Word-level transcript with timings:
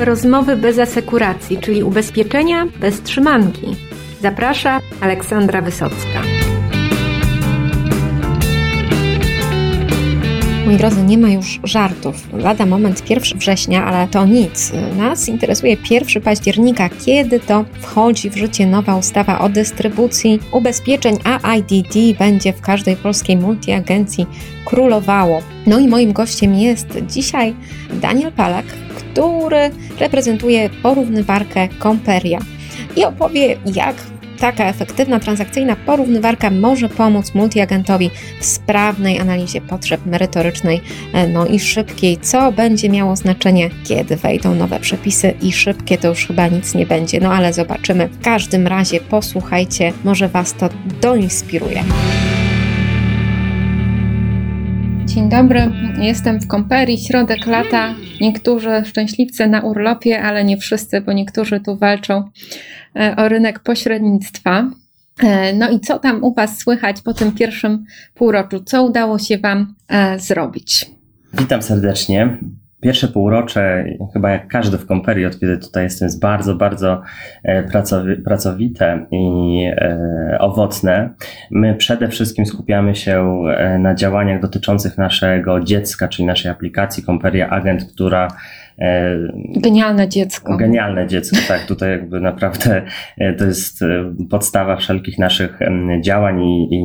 Rozmowy 0.00 0.56
bez 0.56 0.78
asekuracji, 0.78 1.58
czyli 1.58 1.82
ubezpieczenia 1.82 2.66
bez 2.80 3.02
trzymanki. 3.02 3.66
Zaprasza 4.22 4.80
Aleksandra 5.00 5.62
Wysocka. 5.62 6.22
Moi 10.66 10.76
drodzy, 10.76 11.02
nie 11.02 11.18
ma 11.18 11.30
już 11.30 11.60
żartów. 11.64 12.14
Lada 12.32 12.66
moment 12.66 13.10
1 13.10 13.38
września, 13.38 13.84
ale 13.84 14.08
to 14.08 14.26
nic. 14.26 14.72
Nas 14.96 15.28
interesuje 15.28 15.76
1 15.90 16.22
października, 16.22 16.88
kiedy 16.88 17.40
to 17.40 17.64
wchodzi 17.80 18.30
w 18.30 18.36
życie 18.36 18.66
nowa 18.66 18.96
ustawa 18.96 19.38
o 19.38 19.48
dystrybucji 19.48 20.40
ubezpieczeń, 20.52 21.18
a 21.24 21.56
IDD 21.56 22.18
będzie 22.18 22.52
w 22.52 22.60
każdej 22.60 22.96
polskiej 22.96 23.36
multiagencji 23.36 24.26
królowało. 24.64 25.42
No 25.66 25.78
i 25.78 25.88
moim 25.88 26.12
gościem 26.12 26.54
jest 26.54 26.88
dzisiaj 27.06 27.54
Daniel 28.02 28.32
Palak, 28.32 28.64
który 29.12 29.70
reprezentuje 30.00 30.70
porównywarkę 30.82 31.68
Comperia 31.82 32.38
i 32.96 33.04
opowie, 33.04 33.56
jak 33.74 33.94
taka 34.38 34.64
efektywna 34.64 35.20
transakcyjna 35.20 35.76
porównywarka 35.76 36.50
może 36.50 36.88
pomóc 36.88 37.34
multiagentowi 37.34 38.10
w 38.40 38.46
sprawnej 38.46 39.18
analizie 39.18 39.60
potrzeb 39.60 40.06
merytorycznej, 40.06 40.80
e, 41.12 41.28
no 41.28 41.46
i 41.46 41.60
szybkiej, 41.60 42.18
co 42.18 42.52
będzie 42.52 42.88
miało 42.88 43.16
znaczenie, 43.16 43.70
kiedy 43.84 44.16
wejdą 44.16 44.54
nowe 44.54 44.80
przepisy 44.80 45.34
i 45.42 45.52
szybkie 45.52 45.98
to 45.98 46.08
już 46.08 46.26
chyba 46.26 46.48
nic 46.48 46.74
nie 46.74 46.86
będzie, 46.86 47.20
no 47.20 47.32
ale 47.32 47.52
zobaczymy. 47.52 48.08
W 48.08 48.22
każdym 48.22 48.66
razie 48.66 49.00
posłuchajcie, 49.00 49.92
może 50.04 50.28
Was 50.28 50.54
to 50.54 50.68
doinspiruje. 51.00 51.84
Dzień 55.18 55.28
dobry, 55.28 55.70
jestem 56.00 56.40
w 56.40 56.46
Komperii, 56.46 56.98
środek 56.98 57.46
lata. 57.46 57.94
Niektórzy 58.20 58.70
szczęśliwcy 58.84 59.46
na 59.46 59.60
urlopie, 59.60 60.22
ale 60.22 60.44
nie 60.44 60.56
wszyscy, 60.56 61.00
bo 61.00 61.12
niektórzy 61.12 61.60
tu 61.60 61.76
walczą 61.76 62.30
e, 62.96 63.16
o 63.16 63.28
rynek 63.28 63.58
pośrednictwa. 63.58 64.70
E, 65.22 65.52
no 65.52 65.70
i 65.70 65.80
co 65.80 65.98
tam 65.98 66.24
u 66.24 66.34
Was 66.34 66.58
słychać 66.58 67.02
po 67.02 67.14
tym 67.14 67.32
pierwszym 67.32 67.84
półroczu? 68.14 68.60
Co 68.64 68.84
udało 68.84 69.18
się 69.18 69.38
Wam 69.38 69.74
e, 69.88 70.18
zrobić? 70.18 70.90
Witam 71.34 71.62
serdecznie. 71.62 72.38
Pierwsze 72.80 73.08
półrocze, 73.08 73.84
chyba 74.12 74.30
jak 74.30 74.48
każdy 74.48 74.78
w 74.78 74.86
Komperii, 74.86 75.26
od 75.26 75.40
kiedy 75.40 75.58
tutaj 75.58 75.84
jestem, 75.84 76.06
jest 76.06 76.20
bardzo, 76.20 76.54
bardzo 76.54 77.02
e, 77.42 77.62
pracowite 78.24 79.06
i 79.10 79.64
e, 79.76 80.36
owocne. 80.40 81.10
My 81.50 81.74
przede 81.74 82.08
wszystkim 82.08 82.46
skupiamy 82.46 82.94
się 82.94 83.42
e, 83.56 83.78
na 83.78 83.94
działaniach 83.94 84.40
dotyczących 84.40 84.98
naszego 84.98 85.60
dziecka, 85.60 86.08
czyli 86.08 86.26
naszej 86.26 86.50
aplikacji 86.50 87.02
Komperia 87.02 87.50
Agent, 87.50 87.84
która 87.84 88.28
genialne 89.56 90.08
dziecko. 90.08 90.56
Genialne 90.56 91.06
dziecko, 91.06 91.36
tak. 91.48 91.66
Tutaj 91.66 91.90
jakby 91.90 92.20
naprawdę 92.20 92.82
e, 93.18 93.32
to 93.32 93.44
jest 93.44 93.82
e, 93.82 93.86
podstawa 94.30 94.76
wszelkich 94.76 95.18
naszych 95.18 95.58
działań 96.00 96.44
i, 96.44 96.68
i 96.74 96.82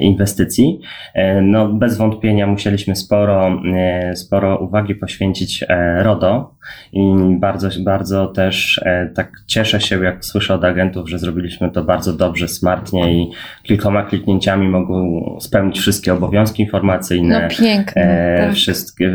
inwestycji. 0.00 0.80
No, 1.42 1.68
bez 1.68 1.96
wątpienia 1.96 2.46
musieliśmy 2.46 2.96
sporo, 2.96 3.60
sporo 4.14 4.58
uwagi 4.58 4.94
poświęcić 4.94 5.64
RODO 5.98 6.54
i 6.92 7.00
bardzo, 7.38 7.68
bardzo 7.84 8.26
też 8.26 8.80
tak 9.14 9.32
cieszę 9.46 9.80
się, 9.80 10.04
jak 10.04 10.24
słyszę 10.24 10.54
od 10.54 10.64
agentów, 10.64 11.10
że 11.10 11.18
zrobiliśmy 11.18 11.70
to 11.70 11.84
bardzo 11.84 12.12
dobrze, 12.12 12.48
smartnie 12.48 13.14
i 13.14 13.30
kilkoma 13.62 14.02
kliknięciami 14.02 14.68
mogą 14.68 15.20
spełnić 15.40 15.78
wszystkie 15.78 16.12
obowiązki 16.12 16.62
informacyjne. 16.62 17.42
No 17.42 17.64
piękne. 17.64 18.34
Tak. 18.38 18.54
Wszystkie, 18.54 19.12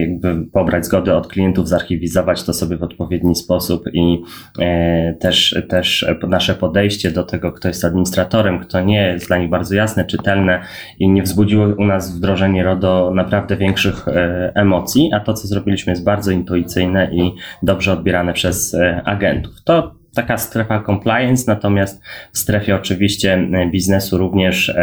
jakby 0.00 0.46
pobrać 0.52 0.86
zgody 0.86 1.14
od 1.14 1.28
klientów 1.28 1.53
dokumentów, 1.54 1.68
zarchiwizować 1.68 2.42
to 2.42 2.52
sobie 2.52 2.76
w 2.76 2.82
odpowiedni 2.82 3.36
sposób 3.36 3.84
i 3.92 4.22
e, 4.58 5.14
też, 5.14 5.62
też 5.68 6.06
nasze 6.28 6.54
podejście 6.54 7.10
do 7.10 7.22
tego, 7.22 7.52
kto 7.52 7.68
jest 7.68 7.84
administratorem, 7.84 8.60
kto 8.60 8.80
nie, 8.80 9.02
jest 9.02 9.28
dla 9.28 9.38
nich 9.38 9.50
bardzo 9.50 9.74
jasne, 9.74 10.04
czytelne 10.04 10.60
i 10.98 11.08
nie 11.08 11.22
wzbudziło 11.22 11.66
u 11.78 11.84
nas 11.84 12.16
wdrożenie 12.16 12.64
RODO 12.64 13.12
naprawdę 13.14 13.56
większych 13.56 14.08
e, 14.08 14.52
emocji, 14.54 15.10
a 15.14 15.20
to, 15.20 15.34
co 15.34 15.48
zrobiliśmy 15.48 15.92
jest 15.92 16.04
bardzo 16.04 16.30
intuicyjne 16.30 17.10
i 17.12 17.32
dobrze 17.62 17.92
odbierane 17.92 18.32
przez 18.32 18.74
e, 18.74 19.02
agentów. 19.04 19.52
To 19.64 19.94
taka 20.14 20.38
strefa 20.38 20.82
compliance, 20.86 21.44
natomiast 21.46 22.02
w 22.32 22.38
strefie 22.38 22.76
oczywiście 22.76 23.48
biznesu 23.72 24.18
również 24.18 24.74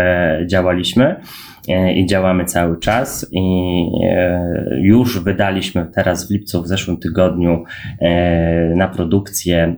działaliśmy. 0.47 1.15
E, 1.67 1.93
i 1.93 2.05
działamy 2.05 2.45
cały 2.45 2.79
czas 2.79 3.27
i 3.31 3.41
e, 4.03 4.79
już 4.81 5.19
wydaliśmy 5.19 5.87
teraz 5.95 6.27
w 6.27 6.31
lipcu, 6.31 6.63
w 6.63 6.67
zeszłym 6.67 6.97
tygodniu 6.97 7.63
e, 7.99 8.75
na 8.75 8.87
produkcję 8.87 9.75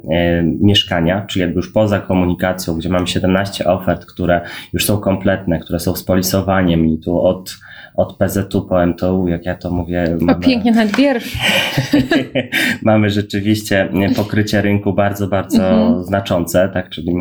mieszkania, 0.61 1.25
czyli 1.27 1.41
jakby 1.41 1.55
już 1.55 1.71
poza 1.71 1.99
komunikacją, 1.99 2.75
gdzie 2.75 2.89
mamy 2.89 3.07
17 3.07 3.65
ofert, 3.65 4.05
które 4.05 4.41
już 4.73 4.85
są 4.85 4.97
kompletne, 4.97 5.59
które 5.59 5.79
są 5.79 5.95
z 5.95 6.03
polisowaniem 6.03 6.85
i 6.85 6.97
tu 6.97 7.21
od 7.21 7.57
od 7.95 8.17
PZU 8.17 8.61
po 8.61 8.85
MTU, 8.85 9.27
jak 9.27 9.45
ja 9.45 9.55
to 9.55 9.71
mówię. 9.71 10.17
O, 10.21 10.25
mamy, 10.25 10.45
pięknie 10.45 10.71
nadbierz. 10.71 11.37
mamy 12.81 13.09
rzeczywiście 13.09 13.89
pokrycie 14.15 14.61
rynku 14.61 14.93
bardzo, 14.93 15.27
bardzo 15.27 15.69
mhm. 15.69 16.03
znaczące, 16.03 16.69
tak, 16.73 16.89
czyli 16.89 17.15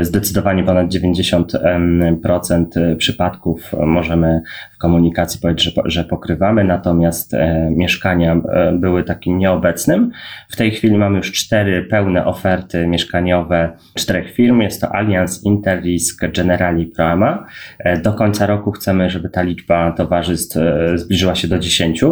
zdecydowanie 0.00 0.64
ponad 0.64 0.88
90% 0.88 2.96
przypadków 2.96 3.45
możemy 3.86 4.42
w 4.72 4.78
komunikacji 4.78 5.40
powiedzieć, 5.40 5.74
że, 5.74 5.82
że 5.84 6.04
pokrywamy, 6.04 6.64
natomiast 6.64 7.34
e, 7.34 7.70
mieszkania 7.70 8.32
e, 8.32 8.72
były 8.72 9.04
takim 9.04 9.38
nieobecnym. 9.38 10.10
W 10.48 10.56
tej 10.56 10.70
chwili 10.70 10.98
mamy 10.98 11.16
już 11.16 11.32
cztery 11.32 11.82
pełne 11.82 12.26
oferty 12.26 12.86
mieszkaniowe 12.86 13.72
czterech 13.94 14.32
firm. 14.32 14.60
Jest 14.60 14.80
to 14.80 14.94
Allianz, 14.94 15.44
Interrisk, 15.44 16.26
Generali 16.32 16.86
Proama. 16.86 17.46
E, 17.78 18.00
do 18.00 18.12
końca 18.12 18.46
roku 18.46 18.72
chcemy, 18.72 19.10
żeby 19.10 19.28
ta 19.28 19.42
liczba 19.42 19.92
towarzystw 19.92 20.56
zbliżyła 20.94 21.34
się 21.34 21.48
do 21.48 21.58
10 21.58 22.04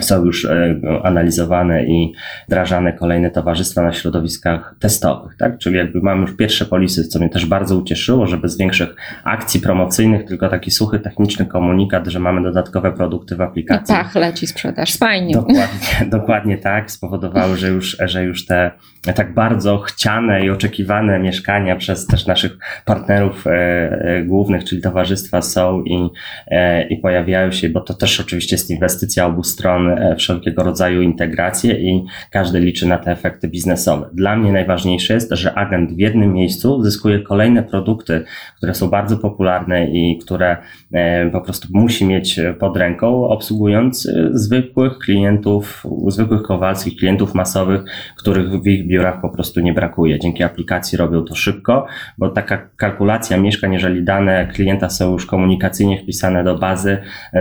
są 0.00 0.24
już 0.24 0.44
e, 0.44 0.80
analizowane 1.02 1.84
i 1.84 2.12
wdrażane 2.46 2.92
kolejne 2.92 3.30
towarzystwa 3.30 3.82
na 3.82 3.92
środowiskach 3.92 4.74
testowych, 4.78 5.36
tak? 5.36 5.58
Czyli 5.58 5.76
jakby 5.76 6.00
mamy 6.00 6.20
już 6.20 6.36
pierwsze 6.36 6.64
polisy, 6.64 7.04
co 7.04 7.18
mnie 7.18 7.28
też 7.28 7.46
bardzo 7.46 7.76
ucieszyło, 7.76 8.26
że 8.26 8.36
bez 8.36 8.58
większych 8.58 8.96
akcji 9.24 9.60
promocyjnych, 9.60 10.24
tylko 10.24 10.48
taki 10.48 10.70
suchy 10.70 10.98
techniczny 10.98 11.46
komunikat, 11.46 12.06
że 12.06 12.20
mamy 12.20 12.42
dodatkowe 12.42 12.92
produkty 12.92 13.36
w 13.36 13.40
aplikacji. 13.40 13.94
I 13.94 13.98
tak, 13.98 14.14
leci 14.14 14.46
sprzedaż, 14.46 14.96
fajnie. 14.96 15.34
Dokładnie, 15.34 16.06
dokładnie 16.18 16.58
tak, 16.58 16.90
spowodowały, 16.90 17.56
że 17.56 17.68
już, 17.68 17.96
że 18.06 18.24
już 18.24 18.46
te 18.46 18.70
tak 19.14 19.34
bardzo 19.34 19.78
chciane 19.78 20.44
i 20.44 20.50
oczekiwane 20.50 21.18
mieszkania 21.18 21.76
przez 21.76 22.06
też 22.06 22.26
naszych 22.26 22.58
partnerów 22.84 23.46
e, 23.46 23.50
e, 23.50 24.22
głównych, 24.22 24.64
czyli 24.64 24.82
towarzystwa 24.82 25.42
są 25.42 25.82
i, 25.82 26.08
e, 26.46 26.88
i 26.88 26.96
pojawiają 26.96 27.50
się, 27.52 27.68
bo 27.68 27.80
to 27.80 27.94
też 27.94 28.20
oczywiście 28.20 28.56
jest 28.56 28.70
inwestycja 28.70 29.26
obu 29.26 29.42
stron, 29.42 29.87
E, 29.96 30.16
wszelkiego 30.16 30.62
rodzaju 30.62 31.02
integracje 31.02 31.74
i 31.74 32.04
każdy 32.30 32.60
liczy 32.60 32.86
na 32.86 32.98
te 32.98 33.10
efekty 33.10 33.48
biznesowe. 33.48 34.10
Dla 34.12 34.36
mnie 34.36 34.52
najważniejsze 34.52 35.14
jest, 35.14 35.32
że 35.32 35.54
agent 35.54 35.92
w 35.92 35.98
jednym 35.98 36.32
miejscu 36.32 36.82
zyskuje 36.82 37.18
kolejne 37.18 37.62
produkty, 37.62 38.24
które 38.56 38.74
są 38.74 38.90
bardzo 38.90 39.16
popularne 39.16 39.90
i 39.90 40.18
które 40.18 40.56
e, 40.92 41.30
po 41.30 41.40
prostu 41.40 41.68
musi 41.72 42.06
mieć 42.06 42.40
pod 42.58 42.76
ręką, 42.76 43.24
obsługując 43.24 44.06
e, 44.06 44.28
zwykłych 44.32 44.98
klientów, 44.98 45.82
zwykłych 46.08 46.42
kowalskich, 46.42 46.96
klientów 46.96 47.34
masowych, 47.34 47.82
których 48.16 48.62
w 48.62 48.66
ich 48.66 48.86
biurach 48.86 49.20
po 49.20 49.28
prostu 49.28 49.60
nie 49.60 49.72
brakuje. 49.72 50.18
Dzięki 50.18 50.42
aplikacji 50.42 50.98
robią 50.98 51.24
to 51.24 51.34
szybko, 51.34 51.86
bo 52.18 52.28
taka 52.28 52.68
kalkulacja 52.76 53.36
mieszkań, 53.36 53.72
jeżeli 53.72 54.04
dane 54.04 54.48
klienta 54.54 54.88
są 54.88 55.12
już 55.12 55.26
komunikacyjnie 55.26 55.98
wpisane 55.98 56.44
do 56.44 56.58
bazy, 56.58 56.98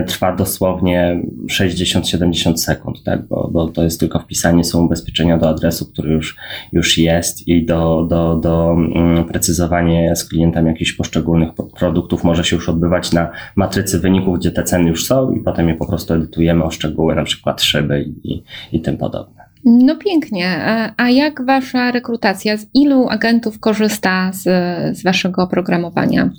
trwa 0.07 0.35
dosłownie 0.35 1.21
60-70 1.51 2.36
60 2.37 2.61
sekund, 2.61 3.03
tak? 3.03 3.27
bo, 3.27 3.49
bo 3.51 3.67
to 3.67 3.83
jest 3.83 3.99
tylko 3.99 4.19
wpisanie 4.19 4.63
są 4.63 4.85
ubezpieczenia 4.85 5.37
do 5.37 5.49
adresu, 5.49 5.85
który 5.85 6.13
już, 6.13 6.35
już 6.71 6.97
jest 6.97 7.47
i 7.47 7.65
do, 7.65 8.07
do, 8.09 8.35
do 8.35 8.71
mm, 8.71 9.25
precyzowanie 9.25 10.15
z 10.15 10.25
klientem 10.25 10.67
jakichś 10.67 10.91
poszczególnych 10.91 11.49
produktów 11.79 12.23
może 12.23 12.43
się 12.43 12.55
już 12.55 12.69
odbywać 12.69 13.13
na 13.13 13.31
matrycy 13.55 13.99
wyników, 13.99 14.39
gdzie 14.39 14.51
te 14.51 14.63
ceny 14.63 14.89
już 14.89 15.05
są 15.05 15.31
i 15.31 15.39
potem 15.39 15.69
je 15.69 15.75
po 15.75 15.85
prostu 15.85 16.13
edytujemy 16.13 16.63
o 16.63 16.71
szczegóły, 16.71 17.15
na 17.15 17.23
przykład 17.23 17.61
szyby 17.61 18.09
i, 18.23 18.43
i 18.71 18.81
tym 18.81 18.97
podobne. 18.97 19.46
No 19.69 19.95
pięknie. 19.95 20.65
A 20.97 21.09
jak 21.09 21.45
wasza 21.45 21.91
rekrutacja? 21.91 22.57
Z 22.57 22.67
ilu 22.73 23.07
agentów 23.09 23.59
korzysta 23.59 24.31
z, 24.33 24.43
z 24.97 25.03
waszego 25.03 25.43
oprogramowania? 25.43 26.29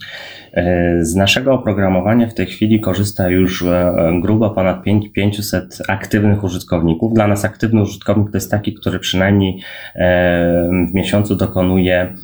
E, 0.52 1.04
z 1.04 1.14
naszego 1.14 1.54
oprogramowania 1.54 2.26
w 2.26 2.34
tej 2.34 2.46
chwili 2.46 2.80
korzysta 2.80 3.28
już 3.28 3.62
e, 3.62 3.94
grubo 4.20 4.50
ponad 4.50 4.82
500 5.12 5.78
aktywnych 5.88 6.44
użytkowników. 6.44 7.14
Dla 7.14 7.26
nas 7.26 7.44
aktywny 7.44 7.82
użytkownik 7.82 8.30
to 8.30 8.36
jest 8.36 8.50
taki, 8.50 8.74
który 8.74 8.98
przynajmniej 8.98 9.60
e, 9.94 10.68
w 10.90 10.94
miesiącu 10.94 11.36
dokonuje 11.36 12.14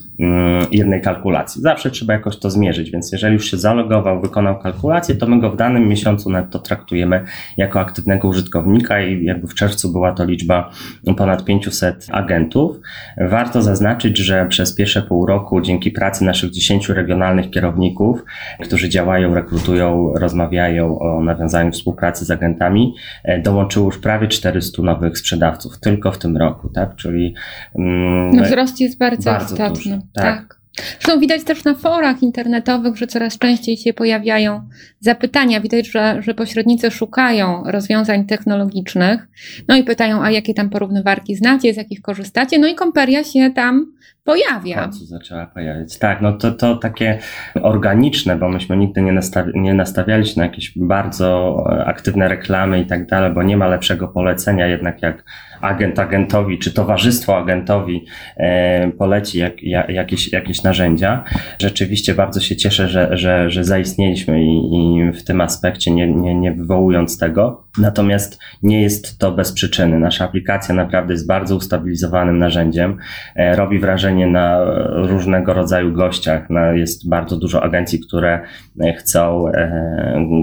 jednej 0.71 1.01
kalkulacji. 1.01 1.63
Zawsze 1.63 1.91
trzeba 1.91 2.13
jakoś 2.13 2.37
to 2.37 2.51
zmierzyć, 2.51 2.91
więc 2.91 3.13
jeżeli 3.13 3.35
już 3.35 3.51
się 3.51 3.57
zalogował, 3.57 4.21
wykonał 4.21 4.59
kalkulację, 4.59 5.15
to 5.15 5.27
my 5.27 5.41
go 5.41 5.51
w 5.51 5.57
danym 5.57 5.89
miesiącu 5.89 6.31
to 6.51 6.59
traktujemy 6.59 7.25
jako 7.57 7.81
aktywnego 7.81 8.29
użytkownika 8.29 9.03
i 9.03 9.25
jakby 9.25 9.47
w 9.47 9.55
czerwcu 9.55 9.93
była 9.93 10.13
to 10.13 10.25
liczba 10.25 10.71
ponad 11.17 11.45
500 11.45 12.07
agentów. 12.13 12.81
Warto 13.19 13.63
zaznaczyć, 13.63 14.19
że 14.19 14.47
przez 14.49 14.75
pierwsze 14.75 15.03
pół 15.03 15.27
roku 15.27 15.61
dzięki 15.61 15.91
pracy 15.91 16.25
naszych 16.25 16.51
10 16.51 16.89
regionalnych 16.89 17.51
kierowników, 17.51 18.25
którzy 18.63 18.89
działają, 18.89 19.35
rekrutują, 19.35 20.13
rozmawiają 20.15 20.99
o 20.99 21.23
nawiązaniu 21.23 21.73
współpracy 21.73 22.25
z 22.25 22.31
agentami, 22.31 22.95
e, 23.25 23.43
dołączyło 23.43 23.87
już 23.87 23.99
prawie 23.99 24.29
400 24.29 24.83
nowych 24.83 25.19
sprzedawców 25.19 25.81
tylko 25.81 26.13
w 26.13 26.19
tym 26.19 26.37
roku, 26.37 26.69
tak? 26.69 26.97
Czyli 26.97 27.35
mm, 27.79 28.37
no, 28.37 28.43
wzrost 28.43 28.81
jest 28.81 28.99
bardzo, 28.99 29.31
bardzo 29.31 29.55
istotny. 29.55 29.75
Duży, 29.75 30.04
tak. 30.13 30.25
tak. 30.25 30.65
Zresztą 30.77 31.21
widać 31.21 31.45
też 31.45 31.65
na 31.65 31.75
forach 31.75 32.23
internetowych, 32.23 32.97
że 32.97 33.07
coraz 33.07 33.39
częściej 33.39 33.77
się 33.77 33.93
pojawiają 33.93 34.69
zapytania. 35.01 35.61
Widać, 35.61 35.87
że, 35.87 36.23
że 36.23 36.35
pośrednicy 36.35 36.91
szukają 36.91 37.63
rozwiązań 37.67 38.27
technologicznych, 38.27 39.29
no 39.69 39.77
i 39.77 39.85
pytają, 39.85 40.23
a 40.23 40.31
jakie 40.31 40.55
tam 40.55 40.71
porównywarki 40.71 41.37
znacie, 41.37 41.75
z 41.75 41.77
jakich 41.77 42.03
korzystacie, 42.03 42.59
no 42.59 42.67
i 42.67 42.75
Komperia 42.75 43.25
się 43.25 43.51
tam 43.55 43.93
pojawia. 44.25 44.89
Co 44.89 45.05
zaczęła 45.05 45.47
pojawiać. 45.47 45.99
Tak, 45.99 46.21
no 46.21 46.33
to, 46.33 46.53
to 46.53 46.77
takie 46.77 47.19
organiczne, 47.63 48.37
bo 48.37 48.49
myśmy 48.49 48.77
nigdy 48.77 49.03
nie, 49.03 49.13
nastawi 49.13 49.53
nie 49.55 49.75
nastawiali 49.75 50.27
się 50.27 50.41
na 50.41 50.47
jakieś 50.47 50.79
bardzo 50.79 51.57
aktywne 51.87 52.29
reklamy 52.29 52.81
i 52.81 52.87
tak 52.87 53.07
dalej, 53.07 53.33
bo 53.33 53.43
nie 53.43 53.57
ma 53.57 53.67
lepszego 53.67 54.09
polecenia 54.09 54.67
jednak 54.67 55.03
jak 55.03 55.25
agent 55.61 55.99
agentowi, 55.99 56.59
czy 56.59 56.73
towarzystwo 56.73 57.37
agentowi 57.37 58.05
e, 58.37 58.89
poleci 58.89 59.39
jak, 59.39 59.63
jak, 59.63 59.89
jakieś, 59.89 60.33
jakieś 60.33 60.63
narzędzia. 60.63 61.25
Rzeczywiście 61.59 62.15
bardzo 62.15 62.41
się 62.41 62.57
cieszę, 62.57 62.89
że, 62.89 63.17
że, 63.17 63.51
że 63.51 63.65
zaistnieliśmy 63.65 64.45
i, 64.45 64.75
i 64.75 65.13
w 65.13 65.25
tym 65.25 65.41
aspekcie, 65.41 65.91
nie, 65.91 66.09
nie, 66.09 66.35
nie 66.35 66.53
wywołując 66.53 67.19
tego. 67.19 67.65
Natomiast 67.79 68.39
nie 68.63 68.83
jest 68.83 69.19
to 69.19 69.33
bez 69.33 69.53
przyczyny. 69.53 69.99
Nasza 69.99 70.25
aplikacja 70.25 70.75
naprawdę 70.75 71.13
jest 71.13 71.27
bardzo 71.27 71.57
ustabilizowanym 71.57 72.39
narzędziem. 72.39 72.99
E, 73.37 73.57
robi 73.57 73.79
wrażenie 73.79 74.14
na 74.15 74.65
różnego 74.93 75.55
rodzaju 75.55 75.93
gościach. 75.93 76.49
Jest 76.75 77.09
bardzo 77.09 77.37
dużo 77.37 77.63
agencji, 77.63 78.01
które 78.01 78.41
e, 78.81 78.93
chcą 78.93 79.45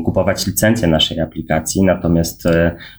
kupować 0.06 0.48
licencję 0.48 0.88
naszej 0.88 1.20
aplikacji, 1.20 1.84
natomiast 1.84 2.48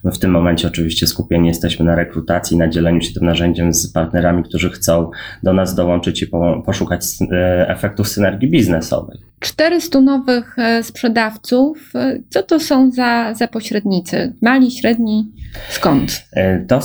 my 0.05 0.13
w 0.13 0.19
tym 0.19 0.31
momencie 0.31 0.69
oczywiście 0.69 1.07
skupieni 1.07 1.49
jesteśmy 1.49 1.85
na 1.85 1.95
rekrutacji, 1.95 2.57
na 2.57 2.69
dzieleniu 2.69 3.01
się 3.01 3.15
tym 3.15 3.25
narzędziem 3.25 3.73
z 3.75 3.93
partnerami, 3.93 4.43
którzy 4.43 4.71
chcą 4.71 5.11
do 5.43 5.53
nas 5.53 5.75
dołączyć 5.75 6.23
i 6.23 6.27
poszukać 6.67 7.05
e, 7.33 7.69
efektów 7.69 8.09
synergii 8.09 8.51
biznesowej. 8.51 9.32
400 9.43 10.01
nowych 10.01 10.59
e, 10.59 10.83
sprzedawców. 10.83 11.91
E, 11.95 12.19
co 12.29 12.43
to 12.43 12.61
są 12.61 12.91
za, 12.91 13.35
za 13.35 13.49
pośrednicy? 13.49 14.35
Mali, 14.43 14.71
średni? 14.71 15.33
Skąd? 15.69 16.25
To, 16.69 16.81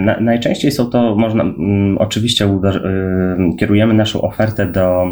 na, 0.00 0.20
najczęściej 0.20 0.72
są 0.72 0.90
to, 0.90 1.16
można, 1.16 1.42
mm, 1.42 1.98
oczywiście 1.98 2.60
kierujemy 3.58 3.94
naszą 3.94 4.22
ofertę 4.22 4.66
do 4.66 5.04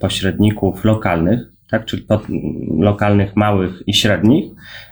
pośredników 0.00 0.84
lokalnych, 0.84 1.53
tak, 1.78 1.84
czyli 1.84 2.02
pod, 2.02 2.26
lokalnych, 2.78 3.36
małych 3.36 3.82
i 3.86 3.94
średnich. 3.94 4.44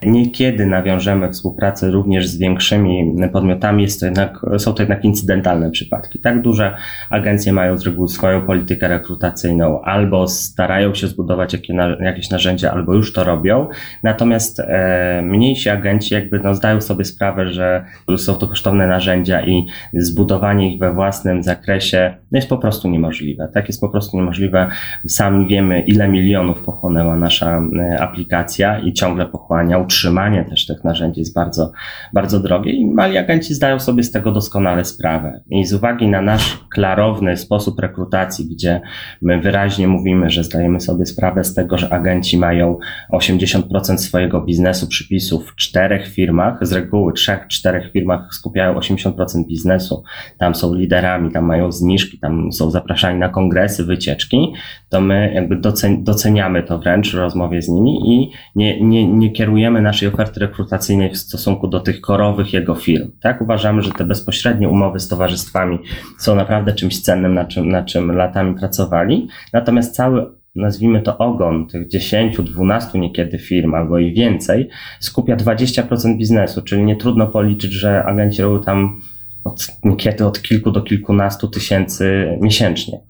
Niekiedy 0.02 0.66
nawiążemy 0.66 1.30
współpracę 1.30 1.90
również 1.90 2.26
z 2.26 2.38
większymi 2.38 3.14
podmiotami, 3.32 3.82
jest 3.82 4.00
to 4.00 4.06
jednak, 4.06 4.38
są 4.58 4.74
to 4.74 4.82
jednak 4.82 5.04
incydentalne 5.04 5.70
przypadki. 5.70 6.18
Tak 6.18 6.42
duże 6.42 6.76
agencje 7.10 7.52
mają 7.52 7.78
z 7.78 7.86
reguły 7.86 8.08
swoją 8.08 8.46
politykę 8.46 8.88
rekrutacyjną, 8.88 9.82
albo 9.82 10.28
starają 10.28 10.94
się 10.94 11.06
zbudować 11.06 11.52
jakie, 11.52 11.74
jakieś 12.00 12.30
narzędzia, 12.30 12.72
albo 12.72 12.94
już 12.94 13.12
to 13.12 13.24
robią. 13.24 13.68
Natomiast 14.02 14.60
e, 14.60 15.22
mniejsi 15.24 15.70
agenci 15.70 16.14
jakby 16.14 16.38
no, 16.38 16.54
zdają 16.54 16.80
sobie 16.80 17.04
sprawę, 17.04 17.48
że 17.48 17.84
są 18.16 18.34
to 18.34 18.48
kosztowne 18.48 18.86
narzędzia 18.86 19.46
i 19.46 19.66
zbudowanie 19.94 20.74
ich 20.74 20.80
we 20.80 20.92
własnym 20.92 21.42
zakresie 21.42 22.21
jest 22.36 22.48
po 22.48 22.58
prostu 22.58 22.88
niemożliwe. 22.88 23.48
Tak 23.54 23.68
jest 23.68 23.80
po 23.80 23.88
prostu 23.88 24.16
niemożliwe. 24.16 24.68
Sami 25.08 25.46
wiemy, 25.46 25.80
ile 25.80 26.08
milionów 26.08 26.62
pochłonęła 26.64 27.16
nasza 27.16 27.62
e, 27.78 28.00
aplikacja 28.00 28.78
i 28.78 28.92
ciągle 28.92 29.26
pochłania. 29.26 29.78
Utrzymanie 29.78 30.44
też 30.44 30.66
tych 30.66 30.84
narzędzi 30.84 31.20
jest 31.20 31.34
bardzo, 31.34 31.72
bardzo 32.12 32.40
drogie 32.40 32.72
i 32.72 32.86
mali 32.86 33.18
agenci 33.18 33.54
zdają 33.54 33.78
sobie 33.78 34.02
z 34.02 34.10
tego 34.10 34.32
doskonale 34.32 34.84
sprawę. 34.84 35.40
I 35.50 35.64
z 35.64 35.74
uwagi 35.74 36.08
na 36.08 36.22
nasz 36.22 36.58
klarowny 36.74 37.36
sposób 37.36 37.78
rekrutacji, 37.78 38.48
gdzie 38.48 38.80
my 39.22 39.40
wyraźnie 39.40 39.88
mówimy, 39.88 40.30
że 40.30 40.44
zdajemy 40.44 40.80
sobie 40.80 41.06
sprawę 41.06 41.44
z 41.44 41.54
tego, 41.54 41.78
że 41.78 41.92
agenci 41.92 42.38
mają 42.38 42.78
80% 43.12 43.96
swojego 43.96 44.40
biznesu 44.40 44.88
przypisów 44.88 45.50
w 45.50 45.56
czterech 45.56 46.08
firmach, 46.08 46.66
z 46.66 46.72
reguły 46.72 47.12
trzech, 47.12 47.46
czterech 47.48 47.92
firmach 47.92 48.34
skupiają 48.34 48.74
80% 48.78 49.46
biznesu, 49.48 50.02
tam 50.38 50.54
są 50.54 50.74
liderami, 50.74 51.32
tam 51.32 51.44
mają 51.44 51.72
zniżki, 51.72 52.18
tam 52.22 52.52
są 52.52 52.70
zapraszani 52.70 53.18
na 53.18 53.28
kongresy, 53.28 53.84
wycieczki, 53.84 54.52
to 54.88 55.00
my 55.00 55.32
jakby 55.34 55.60
doceniamy 55.98 56.62
to 56.62 56.78
wręcz 56.78 57.12
w 57.12 57.18
rozmowie 57.18 57.62
z 57.62 57.68
nimi 57.68 58.14
i 58.14 58.30
nie, 58.56 58.80
nie, 58.80 59.08
nie 59.08 59.30
kierujemy 59.30 59.82
naszej 59.82 60.08
oferty 60.08 60.40
rekrutacyjnej 60.40 61.10
w 61.10 61.18
stosunku 61.18 61.68
do 61.68 61.80
tych 61.80 62.00
korowych 62.00 62.52
jego 62.52 62.74
firm. 62.74 63.10
Tak? 63.20 63.40
Uważamy, 63.40 63.82
że 63.82 63.90
te 63.90 64.04
bezpośrednie 64.04 64.68
umowy 64.68 65.00
z 65.00 65.08
towarzystwami 65.08 65.78
są 66.18 66.34
naprawdę 66.34 66.72
czymś 66.72 67.02
cennym, 67.02 67.34
na 67.34 67.44
czym, 67.44 67.68
na 67.68 67.82
czym 67.82 68.12
latami 68.12 68.54
pracowali. 68.54 69.28
Natomiast 69.52 69.94
cały 69.94 70.26
nazwijmy 70.54 71.02
to 71.02 71.18
ogon 71.18 71.66
tych 71.66 71.88
10, 71.88 72.36
12 72.36 72.98
niekiedy 72.98 73.38
firm 73.38 73.74
albo 73.74 73.98
i 73.98 74.12
więcej, 74.12 74.68
skupia 75.00 75.36
20% 75.36 76.16
biznesu, 76.18 76.62
czyli 76.62 76.84
nie 76.84 76.96
trudno 76.96 77.26
policzyć, 77.26 77.72
że 77.72 78.04
agenci 78.04 78.42
robią 78.42 78.62
tam 78.62 79.00
od, 79.44 79.66
niekiedy 79.84 80.26
od 80.26 80.42
kilku 80.42 80.70
do 80.70 80.82
kilkunastu 80.82 81.48
tysięcy 81.48 82.36
miesięcznie. 82.40 83.00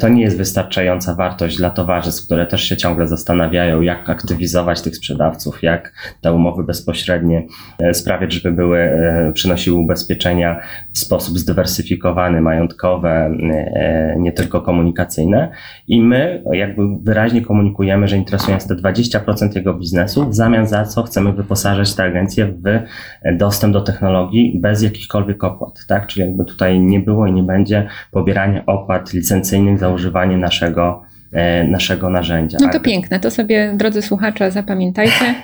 To 0.00 0.08
nie 0.08 0.22
jest 0.22 0.36
wystarczająca 0.36 1.14
wartość 1.14 1.56
dla 1.56 1.70
towarzystw, 1.70 2.26
które 2.26 2.46
też 2.46 2.64
się 2.64 2.76
ciągle 2.76 3.06
zastanawiają, 3.06 3.80
jak 3.80 4.10
aktywizować 4.10 4.82
tych 4.82 4.96
sprzedawców, 4.96 5.62
jak 5.62 5.92
te 6.20 6.32
umowy 6.32 6.64
bezpośrednie 6.64 7.46
e, 7.78 7.94
sprawiać, 7.94 8.32
żeby 8.32 8.56
były, 8.56 8.78
e, 8.78 9.32
przynosiły 9.34 9.78
ubezpieczenia 9.78 10.60
w 10.92 10.98
sposób 10.98 11.38
zdywersyfikowany, 11.38 12.40
majątkowe, 12.40 13.10
e, 13.10 14.14
nie 14.18 14.32
tylko 14.32 14.60
komunikacyjne. 14.60 15.50
I 15.88 16.02
my 16.02 16.42
jakby 16.52 16.82
wyraźnie 17.02 17.42
komunikujemy, 17.42 18.08
że 18.08 18.16
interesuje 18.16 18.54
nas 18.54 18.66
te 18.66 18.74
20% 18.74 19.56
jego 19.56 19.74
biznesu, 19.74 20.28
w 20.28 20.34
zamian 20.34 20.66
za 20.66 20.84
co 20.84 21.02
chcemy 21.02 21.32
wyposażać 21.32 21.94
te 21.94 22.04
agencje 22.04 22.46
w 22.46 22.62
dostęp 23.38 23.72
do 23.72 23.80
technologii 23.80 24.60
bez 24.60 24.82
jakichkolwiek 24.82 25.44
opłat 25.44 25.73
tak? 25.88 26.06
Czyli 26.06 26.26
jakby 26.26 26.44
tutaj 26.44 26.80
nie 26.80 27.00
było 27.00 27.26
i 27.26 27.32
nie 27.32 27.42
będzie 27.42 27.88
pobierania 28.10 28.66
opłat 28.66 29.12
licencyjnych 29.12 29.78
za 29.78 29.88
używanie 29.88 30.36
naszego, 30.36 31.02
e, 31.32 31.64
naszego 31.64 32.10
narzędzia. 32.10 32.58
No 32.60 32.68
to 32.68 32.80
piękne, 32.80 33.20
to 33.20 33.30
sobie 33.30 33.72
drodzy 33.76 34.02
słuchacze 34.02 34.50
zapamiętajcie. 34.50 35.34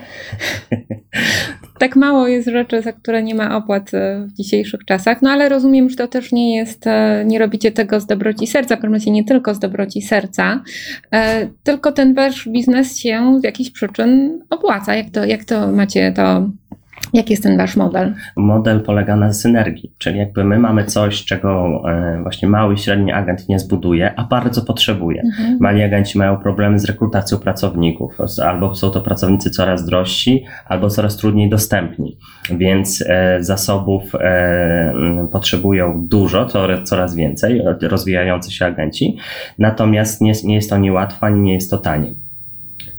tak 1.78 1.96
mało 1.96 2.28
jest 2.28 2.48
rzeczy, 2.48 2.82
za 2.82 2.92
które 2.92 3.22
nie 3.22 3.34
ma 3.34 3.56
opłat 3.56 3.94
e, 3.94 4.26
w 4.26 4.32
dzisiejszych 4.32 4.84
czasach, 4.84 5.22
no 5.22 5.30
ale 5.30 5.48
rozumiem, 5.48 5.90
że 5.90 5.96
to 5.96 6.08
też 6.08 6.32
nie 6.32 6.56
jest, 6.56 6.86
e, 6.86 7.24
nie 7.26 7.38
robicie 7.38 7.72
tego 7.72 8.00
z 8.00 8.06
dobroci 8.06 8.46
serca, 8.46 8.76
w 8.76 8.80
każdym 8.80 9.14
nie 9.14 9.24
tylko 9.24 9.54
z 9.54 9.58
dobroci 9.58 10.02
serca, 10.02 10.62
tylko 11.62 11.92
ten 11.92 12.14
wasz 12.14 12.48
biznes 12.48 12.98
się 12.98 13.38
z 13.40 13.44
jakichś 13.44 13.70
przyczyn 13.70 14.40
opłaca. 14.50 14.94
Jak 14.94 15.10
to, 15.10 15.24
jak 15.24 15.44
to 15.44 15.72
macie 15.72 16.12
to 16.12 16.50
Jaki 17.12 17.32
jest 17.32 17.42
ten 17.42 17.56
wasz 17.56 17.76
model? 17.76 18.14
Model 18.36 18.80
polega 18.80 19.16
na 19.16 19.32
synergii, 19.32 19.92
czyli 19.98 20.18
jakby 20.18 20.44
my 20.44 20.58
mamy 20.58 20.84
coś, 20.84 21.24
czego 21.24 21.82
e, 21.88 22.22
właśnie 22.22 22.48
mały 22.48 22.74
i 22.74 22.78
średni 22.78 23.12
agent 23.12 23.48
nie 23.48 23.58
zbuduje, 23.58 24.14
a 24.16 24.24
bardzo 24.24 24.62
potrzebuje. 24.62 25.22
Mhm. 25.22 25.56
Mali 25.60 25.82
agenci 25.82 26.18
mają 26.18 26.36
problemy 26.36 26.78
z 26.78 26.84
rekrutacją 26.84 27.38
pracowników, 27.38 28.18
albo 28.44 28.74
są 28.74 28.90
to 28.90 29.00
pracownicy 29.00 29.50
coraz 29.50 29.84
drożsi, 29.84 30.44
albo 30.66 30.90
coraz 30.90 31.16
trudniej 31.16 31.50
dostępni, 31.50 32.16
więc 32.50 33.04
e, 33.06 33.38
zasobów 33.40 34.14
e, 34.14 35.28
potrzebują 35.32 36.06
dużo, 36.08 36.46
coraz 36.84 37.14
więcej, 37.14 37.62
rozwijający 37.82 38.52
się 38.52 38.66
agenci, 38.66 39.16
natomiast 39.58 40.20
nie, 40.20 40.32
nie 40.44 40.54
jest 40.54 40.70
to 40.70 40.78
niełatwe 40.78 41.26
ani 41.26 41.40
nie 41.40 41.54
jest 41.54 41.70
to 41.70 41.78
tanie. 41.78 42.14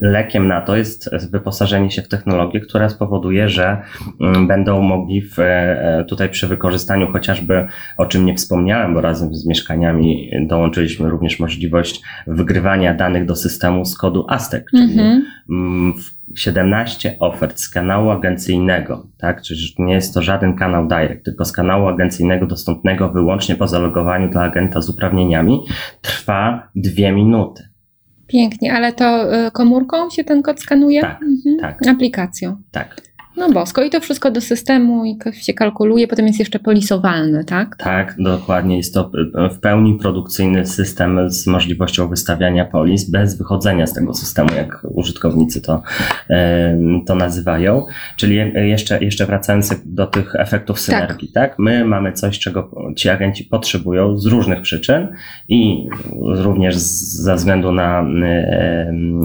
Lekiem 0.02 0.48
na 0.48 0.62
to 0.62 0.78
jest 0.78 1.16
wyposażenie 1.32 1.92
się 1.92 2.02
w 2.02 2.08
technologię, 2.08 2.60
która 2.60 2.90
spowoduje, 2.90 3.50
że 3.50 3.82
mm, 4.22 4.48
będą 4.48 4.82
mogli 4.82 5.22
w, 5.22 5.40
e, 5.40 6.06
tutaj 6.08 6.30
przy 6.30 6.48
wykorzystaniu 6.48 7.12
chociażby, 7.12 7.68
o 7.98 8.06
czym 8.06 8.26
nie 8.26 8.36
wspomniałem, 8.36 8.94
bo 8.94 9.02
razem 9.02 9.36
z 9.36 9.46
mieszkaniami 9.46 10.32
dołączyliśmy 10.48 11.10
również 11.10 11.40
możliwość 11.40 12.02
wygrywania 12.28 12.94
danych 12.94 13.26
do 13.26 13.36
systemu 13.36 13.86
z 13.86 13.98
kodu 13.98 14.26
ASTEC, 14.30 14.64
czyli 14.72 15.00
mm 15.00 15.22
-hmm. 15.50 15.94
17 16.36 17.16
ofert 17.20 17.60
z 17.60 17.70
kanału 17.70 18.10
agencyjnego, 18.10 19.08
tak? 19.18 19.42
Czyli 19.42 19.60
nie 19.80 19.94
jest 19.94 20.14
to 20.14 20.22
żaden 20.22 20.56
kanał 20.56 20.88
direct, 20.88 21.26
tylko 21.26 21.46
z 21.46 21.52
kanału 21.52 21.88
agencyjnego 21.88 22.48
dostępnego 22.48 23.10
wyłącznie 23.10 23.56
po 23.56 23.68
zalogowaniu 23.68 24.30
dla 24.30 24.42
agenta 24.42 24.82
z 24.82 24.90
uprawnieniami, 24.90 25.62
trwa 26.02 26.68
dwie 26.76 27.12
minuty. 27.12 27.71
Pięknie, 28.32 28.74
ale 28.74 28.94
to 28.94 29.36
y, 29.48 29.52
komórką 29.52 30.10
się 30.10 30.24
ten 30.24 30.42
kod 30.42 30.62
skanuje? 30.62 31.02
Tak, 31.02 31.22
mhm. 31.22 31.58
tak. 31.60 31.88
Aplikacją. 31.88 32.62
Tak. 32.72 33.02
No 33.38 33.50
bosko. 33.52 33.84
I 33.84 33.90
to 33.90 34.00
wszystko 34.00 34.32
do 34.32 34.42
systemu 34.42 35.06
i 35.06 35.18
się 35.34 35.54
kalkuluje, 35.54 36.08
potem 36.08 36.28
jest 36.28 36.40
jeszcze 36.40 36.60
polisowalny, 36.60 37.44
tak? 37.44 37.76
Tak, 37.76 38.16
dokładnie. 38.20 38.78
Jest 38.78 38.94
to 38.94 39.12
w 39.52 39.60
pełni 39.60 39.98
produkcyjny 40.02 40.66
system 40.66 41.30
z 41.30 41.48
możliwością 41.48 42.08
wystawiania 42.08 42.66
polis 42.66 43.10
bez 43.10 43.38
wychodzenia 43.38 43.88
z 43.88 43.94
tego 43.94 44.14
systemu, 44.14 44.50
jak 44.56 44.82
użytkownicy 44.84 45.62
to, 45.62 45.82
to 47.08 47.16
nazywają. 47.16 47.86
Czyli 48.18 48.36
jeszcze, 48.56 49.04
jeszcze 49.04 49.26
wracając 49.26 49.82
do 49.86 50.08
tych 50.08 50.36
efektów 50.36 50.78
tak. 50.78 50.86
synergii, 50.86 51.32
tak. 51.32 51.50
tak? 51.50 51.60
My 51.60 51.86
mamy 51.86 52.14
coś, 52.14 52.40
czego 52.40 52.72
ci 52.96 53.10
agenci 53.10 53.44
potrzebują 53.44 54.18
z 54.18 54.26
różnych 54.26 54.62
przyczyn 54.62 55.08
i 55.48 55.90
również 56.22 56.76
ze 56.78 57.36
względu 57.36 57.72
na 57.72 58.06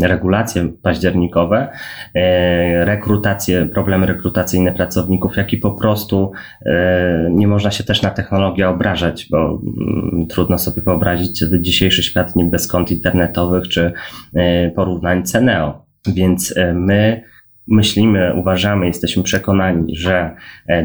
regulacje 0.03 0.69
październikowe, 0.83 1.69
e, 2.15 2.85
rekrutację, 2.85 3.67
problemy 3.97 4.15
rekrutacyjne 4.15 4.73
pracowników, 4.73 5.37
jak 5.37 5.53
i 5.53 5.59
po 5.59 5.71
prostu 5.71 6.33
e, 6.67 7.29
nie 7.31 7.49
można 7.49 7.71
się 7.71 7.85
też 7.85 8.03
na 8.03 8.11
technologię 8.11 8.69
obrażać, 8.69 9.29
bo 9.31 9.61
mm, 9.79 10.27
trudno 10.27 10.59
sobie 10.59 10.83
wyobrazić 10.83 11.45
dzisiejszy 11.61 12.03
świat 12.03 12.37
nie 12.37 12.45
bez 12.45 12.69
kont 12.69 12.91
internetowych 12.91 13.69
czy 13.69 13.93
e, 14.35 14.71
porównań 14.71 15.23
Ceneo. 15.23 15.87
Więc 16.07 16.57
e, 16.57 16.75
my 16.75 17.23
myślimy, 17.69 18.35
uważamy, 18.35 18.87
jesteśmy 18.87 19.23
przekonani, 19.23 19.97
że 19.97 20.37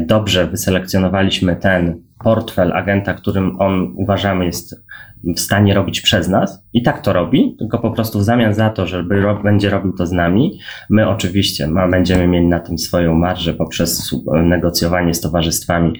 dobrze 0.06 0.46
wyselekcjonowaliśmy 0.46 1.56
ten 1.56 2.02
portfel 2.24 2.72
agenta, 2.72 3.14
którym 3.14 3.60
on 3.60 3.92
uważamy 3.96 4.44
jest 4.44 4.84
w 5.24 5.40
stanie 5.40 5.74
robić 5.74 6.00
przez 6.00 6.28
nas 6.28 6.64
i 6.72 6.82
tak 6.82 7.00
to 7.00 7.12
robi, 7.12 7.56
tylko 7.58 7.78
po 7.78 7.90
prostu 7.90 8.18
w 8.18 8.22
zamian 8.22 8.54
za 8.54 8.70
to, 8.70 8.86
żeby 8.86 9.22
będzie 9.42 9.70
robił 9.70 9.92
to 9.92 10.06
z 10.06 10.12
nami, 10.12 10.58
my 10.90 11.08
oczywiście 11.08 11.66
ma, 11.66 11.88
będziemy 11.88 12.28
mieli 12.28 12.46
na 12.46 12.60
tym 12.60 12.78
swoją 12.78 13.14
marżę 13.14 13.54
poprzez 13.54 14.14
negocjowanie 14.42 15.14
z 15.14 15.20
towarzystwami 15.20 15.92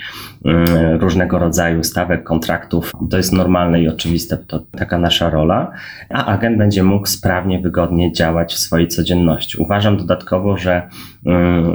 y, 0.46 0.98
różnego 0.98 1.38
rodzaju 1.38 1.84
stawek, 1.84 2.24
kontraktów. 2.24 2.92
To 3.10 3.16
jest 3.16 3.32
normalne 3.32 3.82
i 3.82 3.88
oczywiste, 3.88 4.36
to 4.36 4.60
taka 4.60 4.98
nasza 4.98 5.30
rola, 5.30 5.72
a 6.10 6.26
agent 6.26 6.58
będzie 6.58 6.82
mógł 6.82 7.06
sprawnie, 7.06 7.60
wygodnie 7.60 8.12
działać 8.12 8.54
w 8.54 8.58
swojej 8.58 8.88
codzienności. 8.88 9.58
Uważam 9.58 9.96
dodatkowo, 9.96 10.56
że 10.56 10.88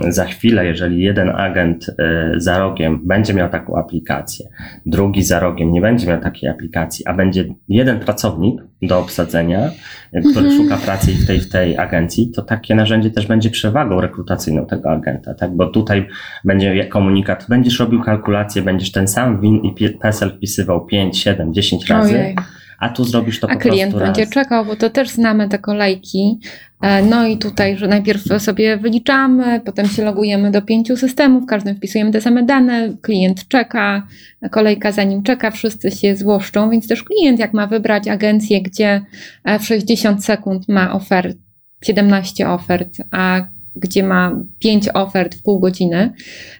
y, 0.08 0.12
za 0.12 0.25
chwilę, 0.25 0.66
jeżeli 0.66 1.01
jeden 1.01 1.30
agent 1.30 1.89
y, 1.89 1.94
za 2.38 2.60
rogiem 2.60 3.00
będzie 3.04 3.34
miał 3.34 3.50
taką 3.50 3.75
aplikację, 3.75 4.48
drugi 4.86 5.24
za 5.24 5.39
rogiem 5.39 5.72
nie 5.72 5.82
będzie 5.82 6.08
miał 6.08 6.22
takiej 6.22 6.50
aplikacji, 6.50 7.08
a 7.08 7.13
będzie 7.13 7.37
będzie 7.44 7.56
jeden 7.70 8.00
pracownik 8.00 8.62
do 8.82 9.00
obsadzenia, 9.00 9.72
który 10.10 10.48
mhm. 10.48 10.58
szuka 10.58 10.77
pracy 10.77 11.12
w 11.12 11.27
tej, 11.27 11.39
w 11.39 11.50
tej 11.50 11.77
agencji, 11.77 12.32
to 12.36 12.41
takie 12.41 12.75
narzędzie 12.75 13.12
też 13.12 13.27
będzie 13.27 13.50
przewagą 13.50 14.01
rekrutacyjną 14.01 14.65
tego 14.65 14.91
agenta, 14.91 15.34
tak? 15.34 15.56
Bo 15.56 15.67
tutaj 15.67 16.08
będzie 16.46 16.86
komunikat, 16.86 17.46
będziesz 17.50 17.79
robił 17.79 18.01
kalkulację, 18.01 18.62
będziesz 18.62 18.91
ten 18.91 19.08
sam 19.08 19.41
win 19.41 19.56
i 19.56 19.89
PESEL 19.89 20.32
wpisywał 20.38 20.86
5, 20.86 21.17
7, 21.17 21.53
10 21.53 21.89
razy. 21.89 22.15
Ojej 22.15 22.36
a 22.79 22.89
tu 22.89 23.03
zrobisz 23.03 23.39
to 23.39 23.50
a 23.50 23.53
po 23.53 23.60
prostu 23.60 23.69
A 23.69 23.72
klient 23.72 23.96
będzie 23.96 24.27
czekał, 24.27 24.65
bo 24.65 24.75
to 24.75 24.89
też 24.89 25.10
znamy 25.10 25.50
te 25.50 25.60
kolejki. 25.60 26.39
E, 26.81 27.03
no 27.03 27.27
i 27.27 27.38
tutaj, 27.38 27.77
że 27.77 27.88
najpierw 27.88 28.24
sobie 28.38 28.77
wyliczamy, 28.77 29.62
potem 29.65 29.88
się 29.88 30.03
logujemy 30.03 30.51
do 30.51 30.62
pięciu 30.62 30.98
systemów, 30.98 31.43
w 31.43 31.48
każdym 31.48 31.75
wpisujemy 31.75 32.12
te 32.12 32.22
same 32.22 32.43
dane, 32.43 32.93
klient 33.01 33.48
czeka, 33.48 34.07
kolejka 34.51 34.91
za 34.91 35.03
nim 35.03 35.24
czeka, 35.24 35.51
wszyscy 35.51 35.91
się 35.91 36.15
złoszczą, 36.15 36.69
więc 36.69 36.88
też 36.88 37.03
klient 37.03 37.39
jak 37.39 37.53
ma 37.53 37.67
wybrać 37.67 38.07
agencję, 38.07 38.62
gdzie 38.62 39.01
e, 39.43 39.60
w 39.60 39.65
60 39.65 40.25
sekund 40.25 40.69
ma 40.69 40.93
ofert, 40.93 41.38
17 41.84 42.50
ofert, 42.50 42.98
a 43.12 43.57
gdzie 43.79 44.03
ma 44.03 44.31
pięć 44.60 44.89
ofert 44.93 45.36
w 45.36 45.43
pół 45.43 45.60
godziny, 45.60 46.13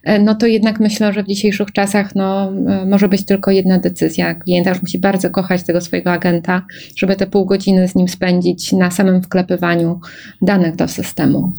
e, 0.04 0.20
no 0.20 0.36
to 0.36 0.46
jednak 0.46 0.80
myślę, 0.80 1.14
że 1.14 1.24
w 1.24 1.28
dzisiejszych 1.28 1.72
czasach 1.72 2.16
no, 2.16 2.54
e, 2.68 2.86
może 2.86 3.10
być 3.10 3.26
tylko 3.26 3.52
jedna 3.52 3.80
decyzja. 3.80 4.36
Klienta 4.36 4.70
już 4.70 4.82
musi 4.82 5.00
bardzo 5.00 5.30
kochać 5.30 5.64
tego 5.64 5.82
swojego 5.82 6.12
agenta, 6.12 6.62
żeby 6.98 7.16
te 7.16 7.28
pół 7.28 7.46
godziny 7.46 7.88
z 7.88 7.96
nim 7.96 8.08
spędzić 8.08 8.74
na 8.74 8.92
samym 8.92 9.22
wklepywaniu 9.22 10.00
danych 10.42 10.76
do 10.76 10.88
systemu. 10.88 11.54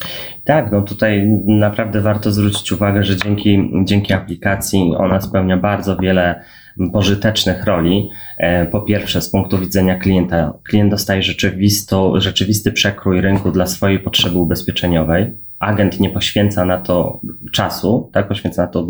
Tak, 0.44 0.72
no 0.72 0.82
tutaj 0.82 1.28
naprawdę 1.46 2.00
warto 2.00 2.32
zwrócić 2.32 2.72
uwagę, 2.72 3.04
że 3.04 3.16
dzięki, 3.16 3.70
dzięki 3.84 4.12
aplikacji 4.12 4.92
ona 4.98 5.20
spełnia 5.20 5.56
bardzo 5.56 5.96
wiele 5.96 6.42
pożytecznych 6.92 7.64
roli. 7.64 8.10
E, 8.38 8.66
po 8.66 8.80
pierwsze, 8.80 9.20
z 9.20 9.30
punktu 9.30 9.58
widzenia 9.58 9.98
klienta, 9.98 10.52
klient 10.64 10.90
dostaje 10.90 11.22
rzeczywisty 12.14 12.72
przekrój 12.72 13.20
rynku 13.20 13.50
dla 13.50 13.66
swojej 13.66 14.00
potrzeby 14.00 14.38
ubezpieczeniowej 14.38 15.32
agent 15.58 16.00
nie 16.00 16.10
poświęca 16.10 16.64
na 16.64 16.78
to 16.78 17.20
czasu, 17.52 18.10
tak, 18.12 18.28
poświęca 18.28 18.62
na 18.62 18.68
to 18.68 18.86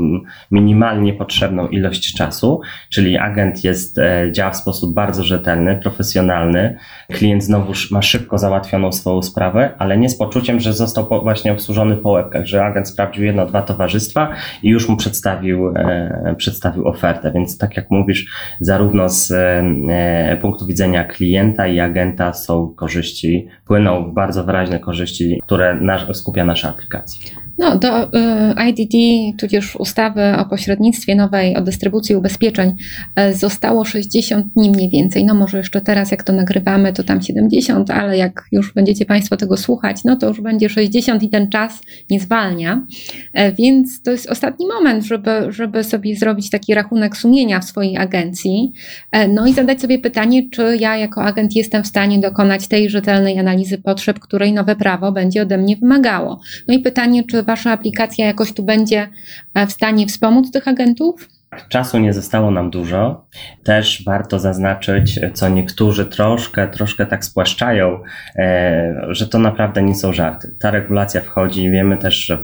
minimalnie 0.50 1.14
potrzebną 1.14 1.68
ilość 1.68 2.14
czasu, 2.14 2.60
czyli 2.90 3.18
agent 3.18 3.64
jest, 3.64 3.98
e, 3.98 4.32
działa 4.32 4.50
w 4.50 4.56
sposób 4.56 4.94
bardzo 4.94 5.25
rzetelny, 5.25 5.80
profesjonalny, 5.82 6.78
klient 7.12 7.44
znowu 7.44 7.72
ma 7.90 8.02
szybko 8.02 8.38
załatwioną 8.38 8.92
swoją 8.92 9.22
sprawę, 9.22 9.75
ale 9.78 9.98
nie 9.98 10.08
z 10.08 10.18
poczuciem, 10.18 10.60
że 10.60 10.72
został 10.72 11.06
po, 11.06 11.20
właśnie 11.20 11.52
obsłużony 11.52 11.96
po 11.96 12.10
łebkach, 12.10 12.46
że 12.46 12.64
agent 12.64 12.88
sprawdził 12.88 13.25
jedno, 13.25 13.46
dwa 13.46 13.62
towarzystwa 13.62 14.30
i 14.62 14.68
już 14.68 14.88
mu 14.88 14.96
przedstawił, 14.96 15.68
e, 15.68 16.34
przedstawił 16.38 16.88
ofertę, 16.88 17.32
więc 17.32 17.58
tak 17.58 17.76
jak 17.76 17.90
mówisz, 17.90 18.26
zarówno 18.60 19.08
z 19.08 19.30
e, 19.30 20.37
punktu 20.40 20.66
widzenia 20.66 21.04
klienta 21.04 21.66
i 21.66 21.80
agenta 21.80 22.32
są 22.32 22.75
korzyści, 22.76 23.48
płyną 23.66 24.12
bardzo 24.12 24.44
wyraźne 24.44 24.78
korzyści, 24.78 25.40
które 25.46 25.75
nasz, 25.80 26.16
skupia 26.16 26.44
nasz 26.44 26.58
nasze 26.59 26.69
aplikacje. 26.69 27.38
No, 27.59 27.79
do 27.79 28.05
y, 28.05 28.09
IDD, 28.69 28.95
tudzież 29.38 29.77
ustawy 29.77 30.37
o 30.37 30.45
pośrednictwie 30.45 31.15
nowej, 31.15 31.57
o 31.57 31.61
dystrybucji 31.61 32.17
ubezpieczeń, 32.17 32.75
y, 33.31 33.35
zostało 33.35 33.85
60 33.85 34.47
dni 34.57 34.71
mniej 34.71 34.91
więcej. 34.91 35.25
No, 35.25 35.35
może 35.35 35.59
jeszcze 35.59 35.81
teraz, 35.81 36.11
jak 36.11 36.23
to 36.23 36.33
nagrywamy, 36.33 36.93
to 36.93 37.05
tam 37.05 37.23
70, 37.23 37.91
ale 37.91 38.17
jak 38.17 38.45
już 38.53 38.75
będziecie 38.75 39.07
Państwo 39.07 39.37
tego 39.37 39.57
słuchać, 39.57 40.05
no 40.05 40.17
to 40.17 40.29
już 40.29 40.41
będzie 40.41 40.69
60 40.69 41.23
i 41.23 41.29
ten 41.29 41.49
czas 41.50 41.81
nie 42.11 42.21
zwalnia. 42.21 42.87
Y, 43.38 43.53
więc 43.53 44.03
to 44.03 44.11
jest 44.11 44.31
ostatni 44.31 44.67
moment, 44.67 45.05
żeby, 45.05 45.31
żeby 45.49 45.85
sobie 45.85 46.17
zrobić 46.17 46.50
taki 46.50 46.75
rachunek 46.75 47.17
sumienia 47.17 47.61
w 47.61 47.65
swojej 47.65 47.97
agencji. 47.97 48.73
No 49.29 49.47
i 49.47 49.53
zadać 49.53 49.81
sobie 49.81 49.99
pytanie, 49.99 50.50
czy 50.50 50.77
ja 50.81 50.97
jako 50.97 51.23
agent 51.23 51.57
jestem 51.57 51.85
w 51.85 51.87
stanie 51.87 52.19
dokonać 52.19 52.69
tej 52.69 52.91
rzetelnej 52.91 53.38
analizy 53.38 53.79
potrzeb, 53.79 54.19
której 54.19 54.53
nowe 54.53 54.77
prawo 54.77 55.12
będzie 55.12 55.43
ode 55.43 55.59
mnie 55.59 55.77
wymagało. 55.77 56.41
No 56.69 56.75
i 56.75 56.79
pytanie, 56.79 57.25
czy 57.25 57.43
Wasza 57.49 57.73
aplikacja 57.73 58.26
jakoś 58.26 58.52
tu 58.52 58.62
będzie 58.62 59.09
e, 59.55 59.67
w 59.67 59.73
stanie 59.73 60.07
wspomóc 60.07 60.50
tych 60.50 60.69
agentów? 60.69 61.28
Czasu 61.69 61.99
nie 61.99 62.12
zostało 62.12 62.50
nam 62.50 62.71
dużo. 62.71 63.25
Też 63.64 64.02
warto 64.07 64.38
zaznaczyć, 64.38 65.21
co 65.35 65.49
niektórzy 65.49 66.07
troszkę, 66.07 66.69
troszkę 66.69 67.07
tak 67.07 67.25
spłaszczają, 67.25 68.02
e, 68.37 68.95
że 69.09 69.28
to 69.28 69.38
naprawdę 69.38 69.83
nie 69.83 69.95
są 69.95 70.12
żarty. 70.12 70.57
Ta 70.61 70.71
regulacja 70.71 71.21
wchodzi, 71.21 71.71
wiemy 71.71 71.97
też, 71.97 72.14
że 72.14 72.38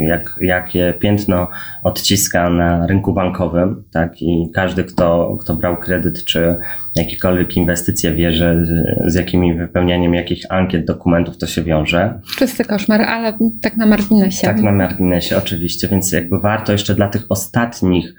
jak, 0.00 0.38
jakie 0.40 0.94
piętno 0.98 1.48
odciska 1.82 2.50
na 2.50 2.86
rynku 2.86 3.12
bankowym, 3.12 3.84
tak, 3.92 4.22
i 4.22 4.50
każdy, 4.54 4.84
kto, 4.84 5.36
kto 5.40 5.54
brał 5.54 5.76
kredyt 5.76 6.24
czy 6.24 6.56
jakiekolwiek 6.96 7.56
inwestycje 7.56 8.14
wie, 8.14 8.32
że 8.32 8.64
z 9.06 9.14
jakimi 9.14 9.54
wypełnianiem 9.54 10.14
jakich 10.14 10.42
ankiet, 10.48 10.84
dokumentów 10.84 11.38
to 11.38 11.46
się 11.46 11.62
wiąże. 11.62 12.20
Czysty 12.38 12.64
koszmar, 12.64 13.02
ale 13.02 13.38
tak 13.62 13.76
na 13.76 13.86
marginesie. 13.86 14.46
Tak 14.46 14.62
na 14.62 14.72
marginesie, 14.72 15.36
oczywiście, 15.36 15.88
więc 15.88 16.12
jakby 16.12 16.40
warto 16.40 16.72
jeszcze 16.72 16.94
dla 16.94 17.08
tych 17.08 17.26
ostatnich 17.28 18.14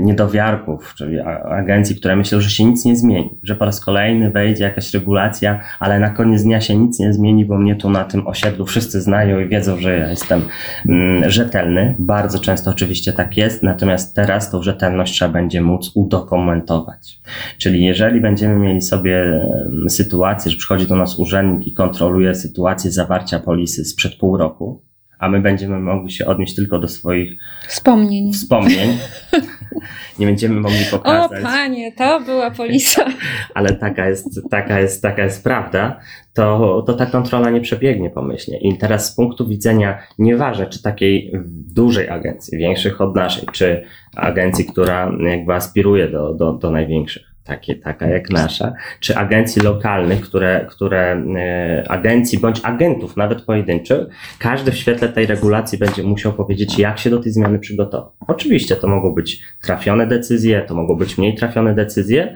niedowiarków, 0.00 0.94
czyli 0.94 1.20
agencji, 1.50 1.96
które 1.96 2.16
myślą, 2.16 2.40
że 2.40 2.50
się 2.50 2.64
nic 2.64 2.84
nie 2.84 2.96
zmieni, 2.96 3.38
że 3.42 3.54
po 3.56 3.64
raz 3.64 3.80
kolejny 3.80 4.30
wejdzie 4.30 4.64
jakaś 4.64 4.94
regulacja, 4.94 5.60
ale 5.80 6.00
na 6.00 6.10
koniec 6.10 6.42
dnia 6.42 6.60
się 6.60 6.76
nic 6.76 6.98
nie 6.98 7.12
zmieni, 7.12 7.44
bo 7.44 7.58
mnie 7.58 7.76
tu 7.76 7.90
na 7.90 8.04
tym 8.04 8.26
osiedlu 8.26 8.66
wszyscy 8.66 9.00
znają 9.00 9.40
i 9.40 9.48
wiedzą, 9.48 9.76
że 9.80 9.98
ja 9.98 10.10
jestem 10.10 10.42
mm, 10.88 11.30
rzetelny. 11.30 11.94
Bardzo 11.98 12.38
często 12.38 12.70
oczywiście 12.70 13.12
tak 13.12 13.36
jest, 13.36 13.62
natomiast 13.62 14.16
teraz 14.16 14.50
tą 14.50 14.62
rzetelność 14.62 15.12
trzeba 15.12 15.32
będzie 15.32 15.60
móc 15.60 15.92
udokumentować. 15.94 17.20
Czyli 17.58 17.84
jeżeli 17.84 18.20
będziemy 18.20 18.56
mieli 18.56 18.82
sobie 18.82 19.40
sytuację, 19.88 20.50
że 20.50 20.56
przychodzi 20.56 20.86
do 20.86 20.96
nas 20.96 21.18
urzędnik 21.18 21.66
i 21.66 21.72
kontroluje 21.72 22.34
sytuację 22.34 22.90
zawarcia 22.90 23.38
polisy 23.38 23.84
sprzed 23.84 24.14
pół 24.14 24.36
roku, 24.36 24.87
a 25.18 25.28
my 25.28 25.40
będziemy 25.40 25.80
mogli 25.80 26.12
się 26.12 26.26
odnieść 26.26 26.54
tylko 26.54 26.78
do 26.78 26.88
swoich 26.88 27.40
wspomnień. 27.68 28.32
wspomnień. 28.32 28.98
Nie 30.18 30.26
będziemy 30.26 30.60
mogli 30.60 30.84
pokazać. 30.90 31.40
O 31.40 31.42
panie, 31.42 31.92
to 31.92 32.20
była 32.20 32.50
polisa. 32.50 33.04
Ale 33.54 33.74
taka 33.74 34.08
jest, 34.08 34.40
taka 34.50 34.80
jest, 34.80 35.02
taka 35.02 35.24
jest 35.24 35.44
prawda, 35.44 36.00
to, 36.34 36.82
to 36.86 36.94
ta 36.94 37.06
kontrola 37.06 37.50
nie 37.50 37.60
przebiegnie 37.60 38.10
pomyślnie. 38.10 38.58
I 38.58 38.78
teraz 38.78 39.12
z 39.12 39.16
punktu 39.16 39.48
widzenia, 39.48 39.98
nieważne 40.18 40.66
czy 40.66 40.82
takiej 40.82 41.32
dużej 41.74 42.08
agencji, 42.08 42.58
większych 42.58 43.00
od 43.00 43.16
naszej, 43.16 43.48
czy 43.52 43.84
agencji, 44.16 44.64
która 44.64 45.12
jakby 45.20 45.54
aspiruje 45.54 46.08
do, 46.08 46.34
do, 46.34 46.52
do 46.52 46.70
największych, 46.70 47.22
takie, 47.48 47.74
taka 47.74 48.06
jak 48.06 48.30
nasza, 48.30 48.72
czy 49.00 49.16
agencji 49.16 49.62
lokalnych, 49.62 50.20
które, 50.20 50.66
które 50.70 51.22
e, 51.36 51.84
agencji 51.88 52.38
bądź 52.38 52.60
agentów, 52.62 53.16
nawet 53.16 53.42
pojedynczych, 53.42 54.06
każdy 54.38 54.72
w 54.72 54.76
świetle 54.76 55.08
tej 55.08 55.26
regulacji 55.26 55.78
będzie 55.78 56.02
musiał 56.02 56.32
powiedzieć, 56.32 56.78
jak 56.78 56.98
się 56.98 57.10
do 57.10 57.18
tej 57.18 57.32
zmiany 57.32 57.58
przygotował. 57.58 58.12
Oczywiście 58.26 58.76
to 58.76 58.88
mogą 58.88 59.14
być 59.14 59.42
trafione 59.62 60.06
decyzje, 60.06 60.62
to 60.62 60.74
mogą 60.74 60.96
być 60.96 61.18
mniej 61.18 61.34
trafione 61.34 61.74
decyzje, 61.74 62.34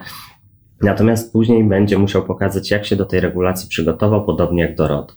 Natomiast 0.81 1.33
później 1.33 1.63
będzie 1.63 1.97
musiał 1.97 2.23
pokazać, 2.23 2.71
jak 2.71 2.85
się 2.85 2.95
do 2.95 3.05
tej 3.05 3.19
regulacji 3.19 3.69
przygotował, 3.69 4.25
podobnie 4.25 4.61
jak 4.63 4.75
do 4.75 4.87
RODO. 4.87 5.13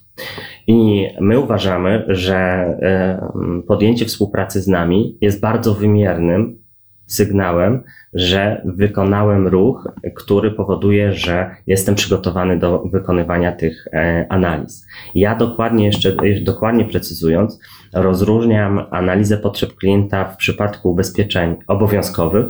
I 0.67 1.07
my 1.21 1.39
uważamy, 1.39 2.05
że 2.07 2.35
e, 2.35 3.63
podjęcie 3.67 4.05
współpracy 4.05 4.61
z 4.61 4.67
nami 4.67 5.17
jest 5.21 5.41
bardzo 5.41 5.73
wymiernym 5.73 6.66
sygnałem, 7.07 7.83
że 8.13 8.61
wykonałem 8.65 9.47
ruch, 9.47 9.87
który 10.15 10.51
powoduje, 10.51 11.13
że 11.13 11.55
jestem 11.67 11.95
przygotowany 11.95 12.59
do 12.59 12.79
wykonywania 12.79 13.51
tych 13.51 13.87
e, 13.93 14.25
analiz. 14.29 14.85
Ja 15.15 15.35
dokładnie 15.35 15.85
jeszcze, 15.85 16.15
dokładnie 16.41 16.85
precyzując, 16.85 17.59
rozróżniam 17.93 18.85
analizę 18.91 19.37
potrzeb 19.37 19.73
klienta 19.75 20.25
w 20.25 20.37
przypadku 20.37 20.91
ubezpieczeń 20.91 21.55
obowiązkowych, 21.67 22.45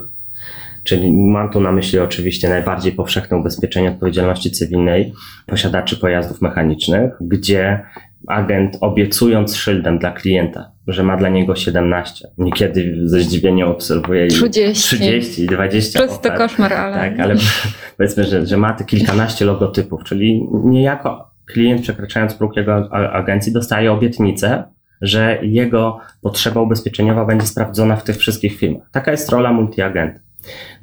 czyli 0.84 1.14
mam 1.14 1.50
tu 1.50 1.62
na 1.62 1.72
myśli 1.72 2.00
oczywiście 2.00 2.50
najbardziej 2.50 2.92
powszechne 2.92 3.38
ubezpieczenie 3.38 3.90
odpowiedzialności 3.90 4.52
cywilnej 4.52 5.14
posiadaczy 5.46 5.98
pojazdów 5.98 6.42
mechanicznych, 6.42 7.12
gdzie 7.22 7.84
agent 8.28 8.78
obiecując 8.82 9.56
szyldem 9.56 10.00
dla 10.00 10.12
klienta, 10.12 10.72
że 10.88 11.04
ma 11.04 11.18
dla 11.18 11.30
niego 11.30 11.56
17. 11.56 12.28
Niekiedy 12.38 12.96
ze 13.04 13.20
zdziwieniem 13.20 13.68
obserwuje 13.68 14.28
30, 14.28 14.96
30 14.96 15.44
i 15.44 15.46
20. 15.46 16.00
To 16.00 16.06
jest 16.06 16.22
to 16.22 16.32
koszmar, 16.32 16.74
ale... 16.74 16.96
Tak, 16.96 17.20
ale 17.20 17.36
powiedzmy, 17.98 18.24
że, 18.24 18.46
że 18.46 18.58
ma 18.58 18.74
te 18.74 18.84
kilkanaście 18.84 19.46
logotypów, 19.46 20.04
czyli 20.04 20.48
niejako 20.64 21.32
klient 21.46 21.82
przekraczając 21.82 22.34
próg 22.34 22.56
jego 22.56 22.94
agencji 22.94 23.54
dostaje 23.54 23.92
obietnicę, 23.92 24.64
że 25.02 25.40
jego 25.42 26.00
potrzeba 26.22 26.62
ubezpieczeniowa 26.62 27.26
będzie 27.26 27.48
sprawdzona 27.48 27.96
w 27.96 28.04
tych 28.04 28.18
wszystkich 28.18 28.58
firmach. 28.58 28.90
Taka 28.92 29.12
jest 29.12 29.30
rola 29.30 29.52
multiagenta. 29.54 30.20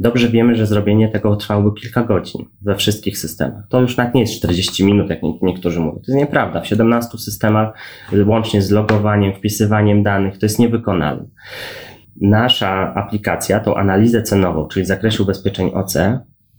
Dobrze 0.00 0.28
wiemy, 0.28 0.56
że 0.56 0.66
zrobienie 0.66 1.08
tego 1.08 1.36
trwałoby 1.36 1.80
kilka 1.80 2.02
godzin 2.02 2.44
we 2.62 2.76
wszystkich 2.76 3.18
systemach. 3.18 3.64
To 3.68 3.80
już 3.80 3.96
nawet 3.96 4.14
nie 4.14 4.20
jest 4.20 4.34
40 4.34 4.84
minut, 4.84 5.10
jak 5.10 5.18
niektórzy 5.42 5.80
mówią. 5.80 5.92
To 5.92 6.12
jest 6.12 6.18
nieprawda. 6.18 6.60
W 6.60 6.66
17 6.66 7.18
systemach, 7.18 7.74
łącznie 8.26 8.62
z 8.62 8.70
logowaniem, 8.70 9.34
wpisywaniem 9.34 10.02
danych, 10.02 10.38
to 10.38 10.46
jest 10.46 10.58
niewykonalne. 10.58 11.24
Nasza 12.20 12.94
aplikacja, 12.94 13.60
tą 13.60 13.74
analizę 13.74 14.22
cenową, 14.22 14.68
czyli 14.68 14.84
w 14.84 14.88
zakresie 14.88 15.22
ubezpieczeń 15.22 15.70
OC, 15.74 15.96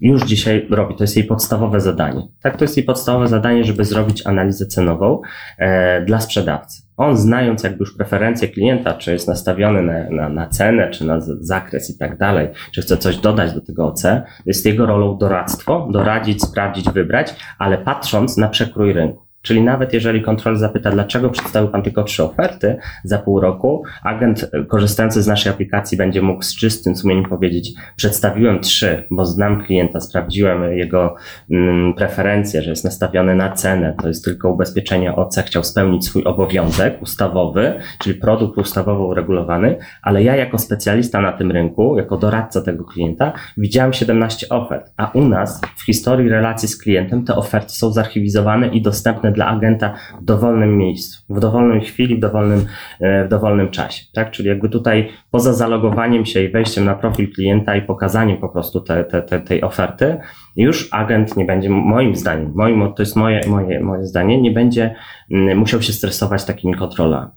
już 0.02 0.24
dzisiaj 0.24 0.68
robi. 0.70 0.96
To 0.96 1.04
jest 1.04 1.18
jej 1.18 1.26
podstawowe 1.26 1.82
zadanie. 1.82 2.22
Tak, 2.42 2.58
to 2.58 2.64
jest 2.64 2.78
jej 2.78 2.86
podstawowe 2.86 3.28
zadanie, 3.28 3.64
żeby 3.64 3.86
zrobić 3.86 4.28
analizę 4.28 4.66
cenową 4.66 5.22
e, 5.58 6.02
dla 6.06 6.20
sprzedawcy. 6.20 6.86
On 6.98 7.18
znając 7.18 7.64
jakby 7.64 7.80
już 7.80 7.98
preferencje 7.98 8.48
klienta, 8.48 8.94
czy 8.94 9.12
jest 9.12 9.28
nastawiony 9.28 9.82
na, 9.82 10.10
na, 10.10 10.30
na 10.30 10.48
cenę, 10.48 10.90
czy 10.90 11.06
na 11.06 11.20
zakres 11.22 11.90
i 11.90 11.98
tak 11.98 12.18
dalej, 12.18 12.48
czy 12.72 12.82
chce 12.82 12.98
coś 12.98 13.18
dodać 13.18 13.54
do 13.54 13.62
tego 13.62 13.88
OC, 13.88 14.04
jest 14.46 14.66
jego 14.66 14.86
rolą 14.86 15.18
doradztwo, 15.18 15.88
doradzić, 15.92 16.44
sprawdzić, 16.44 16.90
wybrać, 16.90 17.36
ale 17.60 17.78
patrząc 17.78 18.38
na 18.38 18.50
przekrój 18.50 18.94
rynku. 18.94 19.25
Czyli 19.46 19.62
nawet 19.62 19.94
jeżeli 19.94 20.22
kontroler 20.22 20.60
zapyta, 20.60 20.92
dlaczego 20.92 21.30
przedstawił 21.30 21.70
Pan 21.70 21.84
tylko 21.84 22.04
trzy 22.04 22.24
oferty 22.24 22.78
za 23.04 23.18
pół 23.18 23.40
roku, 23.40 23.84
agent 24.04 24.50
e, 24.54 24.64
korzystający 24.64 25.22
z 25.22 25.28
naszej 25.28 25.52
aplikacji 25.52 25.98
będzie 25.98 26.22
mógł 26.22 26.44
z 26.44 26.56
czystym 26.56 26.96
sumieniem 26.96 27.26
powiedzieć, 27.26 27.72
przedstawiłem 27.96 28.60
trzy, 28.60 29.04
bo 29.12 29.26
znam 29.26 29.64
klienta, 29.64 30.00
sprawdziłem 30.00 30.78
jego 30.78 31.16
mm, 31.52 31.94
preferencje, 31.94 32.62
że 32.62 32.70
jest 32.70 32.84
nastawiony 32.84 33.36
na 33.36 33.52
cenę, 33.52 33.96
to 34.02 34.08
jest 34.08 34.26
tylko 34.26 34.50
ubezpieczenie 34.50 35.16
OC, 35.16 35.40
chciał 35.46 35.64
spełnić 35.64 36.06
swój 36.06 36.24
obowiązek 36.24 37.02
ustawowy, 37.02 37.80
czyli 38.00 38.20
produkt 38.20 38.58
ustawowo 38.58 39.06
uregulowany, 39.08 39.78
ale 40.02 40.24
ja 40.24 40.36
jako 40.36 40.58
specjalista 40.58 41.22
na 41.22 41.32
tym 41.32 41.52
rynku, 41.52 41.98
jako 41.98 42.18
doradca 42.18 42.62
tego 42.62 42.84
klienta, 42.84 43.34
widziałem 43.58 43.94
17 43.94 44.50
ofert, 44.50 44.92
a 44.98 45.12
u 45.14 45.28
nas 45.28 45.62
w 45.78 45.86
historii 45.86 46.30
relacji 46.30 46.68
z 46.68 46.78
klientem 46.78 47.26
te 47.26 47.36
oferty 47.36 47.74
są 47.74 47.92
zarchiwizowane 47.92 48.68
i 48.68 48.82
dostępne 48.82 49.35
dla 49.36 49.48
agenta 49.48 49.94
w 50.22 50.26
dowolnym 50.26 50.78
miejscu, 50.78 51.24
w 51.30 51.40
dowolnej 51.40 51.82
chwili, 51.82 52.16
w 52.16 52.20
dowolnym, 52.20 52.66
e, 53.00 53.26
w 53.26 53.30
dowolnym 53.30 53.70
czasie. 53.70 54.06
Tak? 54.14 54.32
Czyli 54.32 54.50
jakby 54.50 54.70
tutaj 54.70 55.10
poza 55.32 55.54
zalogowaniem 55.54 56.26
się 56.26 56.44
i 56.44 56.50
wejściem 56.50 56.86
na 56.86 56.96
profil 56.96 57.34
klienta 57.34 57.76
i 57.76 57.82
pokazaniem 57.82 58.38
po 58.38 58.50
prostu 58.50 58.82
te, 58.82 59.04
te, 59.04 59.22
te, 59.22 59.40
tej 59.40 59.62
oferty, 59.62 60.18
już 60.56 60.90
agent 60.92 61.38
nie 61.38 61.46
będzie, 61.46 61.70
moim 61.70 62.16
zdaniem, 62.16 62.52
moim, 62.56 62.94
to 62.94 63.02
jest 63.02 63.16
moje, 63.16 63.42
moje, 63.48 63.80
moje 63.80 64.06
zdanie, 64.06 64.42
nie 64.42 64.52
będzie 64.52 64.96
mm, 65.32 65.58
musiał 65.58 65.82
się 65.82 65.94
stresować 65.94 66.46
takimi 66.46 66.74
kontrolami. 66.74 67.32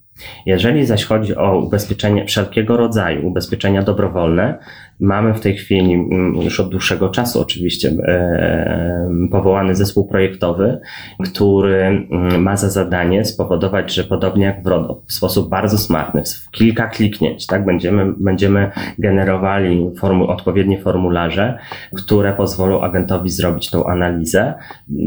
Jeżeli 0.47 0.87
zaś 0.87 1.05
chodzi 1.05 1.37
o 1.37 1.59
ubezpieczenie 1.59 2.27
wszelkiego 2.27 2.77
rodzaju, 2.77 3.27
ubezpieczenia 3.27 3.83
dobrowolne, 3.83 4.59
mamy 5.01 5.35
w 5.35 5.41
tej 5.41 5.55
chwili 5.55 5.95
mm, 5.95 6.35
już 6.35 6.61
od 6.61 6.69
dłuższego 6.69 7.09
czasu 7.09 7.41
oczywiście 7.41 7.89
e, 7.89 9.09
powołany 9.31 9.75
zespół 9.75 10.09
projektowy, 10.09 10.81
który 11.25 11.77
mm, 12.11 12.43
ma 12.43 12.57
za 12.57 12.71
zadanie 12.71 13.25
spowodować, 13.25 13.95
że 13.95 14.05
podobnie 14.05 14.45
jak 14.45 14.63
w 14.63 14.67
RODO, 14.67 15.03
w 15.07 15.13
sposób 15.13 15.49
bardzo 15.49 15.79
smartny, 15.79 16.23
w 16.23 16.51
kilka 16.51 16.87
kliknięć, 16.87 17.47
tak, 17.47 17.65
będziemy, 17.65 18.13
będziemy 18.17 18.71
generowali 18.99 19.91
formu, 19.99 20.27
odpowiednie 20.27 20.79
formularze, 20.81 21.59
które 21.97 22.33
pozwolą 22.33 22.81
agentowi 22.81 23.31
zrobić 23.31 23.71
tą 23.71 23.87
analizę. 23.87 24.55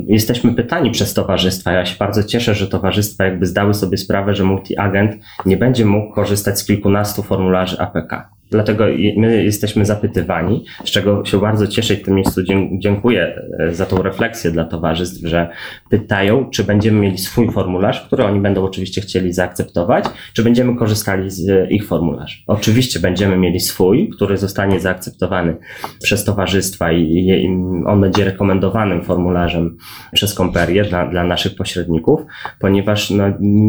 Jesteśmy 0.08 0.54
pytani 0.54 0.91
przez 0.91 1.13
towarzystwa. 1.13 1.71
Ja 1.71 1.86
się 1.86 1.95
bardzo 1.99 2.23
cieszę, 2.23 2.56
że 2.56 2.67
towarzystwa 2.67 3.25
jakby 3.25 3.45
zdały 3.45 3.73
sobie 3.73 3.97
sprawę, 3.97 4.36
że 4.36 4.43
multi-agent 4.43 5.17
nie 5.45 5.58
będzie 5.58 5.86
mógł 5.86 6.13
korzystać 6.13 6.60
z 6.60 6.65
kilkunastu 6.65 7.23
formularzy 7.23 7.80
APK. 7.80 8.40
Dlatego 8.52 8.86
my 9.18 9.44
jesteśmy 9.44 9.86
zapytywani, 9.86 10.66
z 10.86 10.92
czego 10.92 11.26
się 11.26 11.40
bardzo 11.40 11.68
cieszę 11.68 11.94
i 11.94 11.98
w 11.98 12.02
tym 12.02 12.16
miejscu 12.16 12.42
dziękuję 12.72 13.42
e, 13.60 13.74
za 13.74 13.86
tą 13.86 14.04
refleksję 14.04 14.52
dla 14.52 14.64
towarzystw, 14.64 15.28
że 15.28 15.50
pytają, 15.90 16.50
czy 16.50 16.64
będziemy 16.64 17.00
mieli 17.00 17.18
swój 17.18 17.52
formularz, 17.52 18.02
który 18.02 18.24
oni 18.24 18.40
będą 18.40 18.64
oczywiście 18.64 19.02
chcieli 19.02 19.34
zaakceptować, 19.34 20.06
czy 20.34 20.44
będziemy 20.44 20.76
korzystali 20.76 21.30
z 21.30 21.72
ich 21.72 21.88
formularzy. 21.88 22.38
Oczywiście 22.48 23.00
będziemy 23.00 23.38
mieli 23.38 23.60
swój, 23.60 24.10
który 24.10 24.38
zostanie 24.38 24.80
zaakceptowany 24.80 25.58
przez 26.04 26.24
towarzystwa 26.24 26.92
i 26.92 27.48
on 27.86 28.02
będzie 28.02 28.26
rekomendowanym 28.26 29.04
formularzem 29.04 29.78
przez 30.14 30.34
Komperię 30.34 30.84
dla, 30.84 31.08
dla 31.08 31.24
naszych 31.24 31.56
pośredników, 31.56 32.22
ponieważ 32.60 33.10
no, 33.10 33.24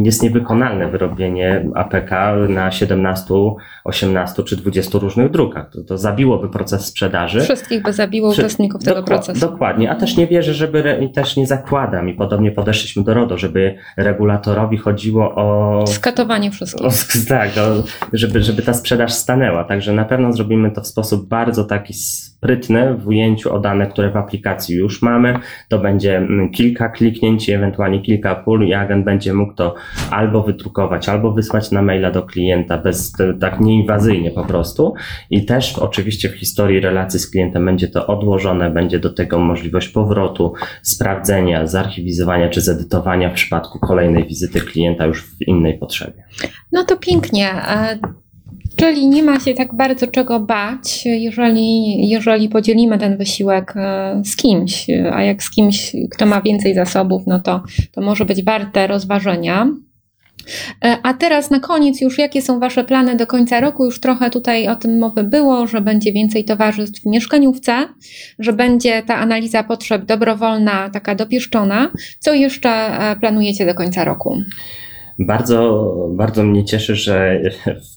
jest 0.04 0.22
niewykonalne 0.22 0.90
wyrobienie 0.90 1.68
APK 1.74 2.10
na 2.48 2.70
17, 2.70 3.34
18 3.84 4.42
czy 4.42 4.56
20 4.56 4.71
20 4.72 4.98
różnych 4.98 5.30
drukach. 5.30 5.70
To, 5.70 5.82
to 5.82 5.98
zabiłoby 5.98 6.48
proces 6.48 6.84
sprzedaży. 6.86 7.40
Wszystkich 7.40 7.82
by 7.82 7.92
zabiło 7.92 8.30
uczestników 8.30 8.84
tego 8.84 9.02
procesu. 9.02 9.40
Dokładnie, 9.40 9.90
a 9.90 9.94
też 9.94 10.16
nie 10.16 10.26
wierzę, 10.26 10.54
żeby, 10.54 11.10
też 11.14 11.36
nie 11.36 11.46
zakładam 11.46 12.08
i 12.08 12.14
podobnie 12.14 12.52
podeszliśmy 12.52 13.04
do 13.04 13.14
RODO, 13.14 13.38
żeby 13.38 13.74
regulatorowi 13.96 14.76
chodziło 14.76 15.34
o... 15.34 15.84
Skatowanie 15.86 16.50
wszystkich. 16.50 16.86
O, 16.86 16.90
tak, 17.28 17.50
o, 17.50 17.82
żeby, 18.12 18.42
żeby 18.42 18.62
ta 18.62 18.74
sprzedaż 18.74 19.12
stanęła. 19.12 19.64
Także 19.64 19.92
na 19.92 20.04
pewno 20.04 20.32
zrobimy 20.32 20.70
to 20.70 20.80
w 20.80 20.86
sposób 20.86 21.28
bardzo 21.28 21.64
taki 21.64 21.94
sprytny 22.42 22.94
w 22.94 23.08
ujęciu 23.08 23.54
o 23.54 23.60
dane, 23.60 23.86
które 23.86 24.10
w 24.10 24.16
aplikacji 24.16 24.76
już 24.76 25.02
mamy. 25.02 25.38
To 25.68 25.78
będzie 25.78 26.16
mm, 26.16 26.50
kilka 26.50 26.88
kliknięć, 26.88 27.50
ewentualnie 27.50 28.02
kilka 28.02 28.34
pól 28.34 28.66
i 28.66 28.74
agent 28.74 29.04
będzie 29.04 29.34
mógł 29.34 29.54
to 29.54 29.74
albo 30.10 30.42
wydrukować, 30.42 31.08
albo 31.08 31.32
wysłać 31.32 31.70
na 31.70 31.82
maila 31.82 32.10
do 32.10 32.22
klienta 32.22 32.78
bez 32.78 33.12
tak 33.40 33.60
nieinwazyjnie 33.60 34.30
po 34.30 34.44
prostu 34.44 34.94
i 35.30 35.44
też 35.44 35.78
oczywiście 35.78 36.28
w 36.28 36.34
historii 36.34 36.80
relacji 36.80 37.20
z 37.20 37.30
klientem 37.30 37.64
będzie 37.64 37.88
to 37.88 38.06
odłożone, 38.06 38.70
będzie 38.70 38.98
do 38.98 39.12
tego 39.12 39.38
możliwość 39.38 39.88
powrotu, 39.88 40.52
sprawdzenia, 40.82 41.66
zarchiwizowania 41.66 42.48
czy 42.48 42.60
zedytowania 42.60 43.30
w 43.30 43.34
przypadku 43.34 43.78
kolejnej 43.78 44.26
wizyty 44.26 44.60
klienta 44.60 45.06
już 45.06 45.22
w 45.24 45.48
innej 45.48 45.78
potrzebie. 45.78 46.24
No 46.72 46.84
to 46.84 46.96
pięknie. 46.96 47.50
Czyli 48.76 49.06
nie 49.06 49.22
ma 49.22 49.40
się 49.40 49.54
tak 49.54 49.74
bardzo 49.74 50.06
czego 50.06 50.40
bać, 50.40 51.06
jeżeli, 51.06 52.08
jeżeli 52.08 52.48
podzielimy 52.48 52.98
ten 52.98 53.16
wysiłek 53.16 53.74
e, 53.76 54.22
z 54.24 54.36
kimś, 54.36 54.86
a 55.12 55.22
jak 55.22 55.42
z 55.42 55.50
kimś, 55.50 55.92
kto 56.10 56.26
ma 56.26 56.40
więcej 56.40 56.74
zasobów, 56.74 57.22
no 57.26 57.40
to, 57.40 57.62
to 57.92 58.00
może 58.00 58.24
być 58.24 58.44
warte 58.44 58.86
rozważenia. 58.86 59.68
E, 60.84 60.96
a 61.02 61.14
teraz 61.14 61.50
na 61.50 61.60
koniec 61.60 62.00
już 62.00 62.18
jakie 62.18 62.42
są 62.42 62.60
Wasze 62.60 62.84
plany 62.84 63.16
do 63.16 63.26
końca 63.26 63.60
roku? 63.60 63.84
Już 63.84 64.00
trochę 64.00 64.30
tutaj 64.30 64.68
o 64.68 64.76
tym 64.76 64.98
mowy 64.98 65.24
było, 65.24 65.66
że 65.66 65.80
będzie 65.80 66.12
więcej 66.12 66.44
towarzystw 66.44 67.02
w 67.02 67.06
mieszkaniówce, 67.06 67.88
że 68.38 68.52
będzie 68.52 69.02
ta 69.02 69.14
analiza 69.14 69.64
potrzeb 69.64 70.04
dobrowolna, 70.04 70.90
taka 70.90 71.14
dopieszczona. 71.14 71.90
Co 72.18 72.34
jeszcze 72.34 72.70
e, 72.70 73.16
planujecie 73.16 73.66
do 73.66 73.74
końca 73.74 74.04
roku? 74.04 74.42
Bardzo, 75.26 75.94
bardzo 76.10 76.44
mnie 76.44 76.64
cieszy, 76.64 76.96
że 76.96 77.40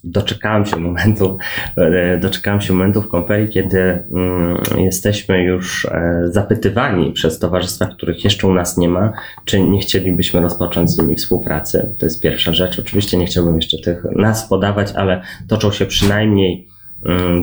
doczekałem 0.03 0.65
się 0.65 0.77
momentu, 0.77 1.37
e, 1.77 2.17
doczekałem 2.17 2.61
się 2.61 2.73
momentu 2.73 3.01
w 3.01 3.07
Komperi, 3.07 3.49
kiedy 3.49 3.79
mm, 3.79 4.57
jesteśmy 4.77 5.43
już 5.43 5.85
e, 5.85 6.21
zapytywani 6.25 7.11
przez 7.11 7.39
towarzystwa, 7.39 7.85
których 7.85 8.23
jeszcze 8.23 8.47
u 8.47 8.53
nas 8.53 8.77
nie 8.77 8.89
ma, 8.89 9.13
czy 9.45 9.59
nie 9.59 9.79
chcielibyśmy 9.79 10.41
rozpocząć 10.41 10.89
z 10.89 10.97
nimi 10.97 11.15
współpracy. 11.15 11.95
To 11.99 12.05
jest 12.05 12.21
pierwsza 12.21 12.53
rzecz. 12.53 12.79
Oczywiście 12.79 13.17
nie 13.17 13.25
chciałbym 13.25 13.55
jeszcze 13.55 13.77
tych 13.77 14.03
nas 14.15 14.49
podawać, 14.49 14.91
ale 14.95 15.21
toczą 15.47 15.71
się 15.71 15.85
przynajmniej 15.85 16.74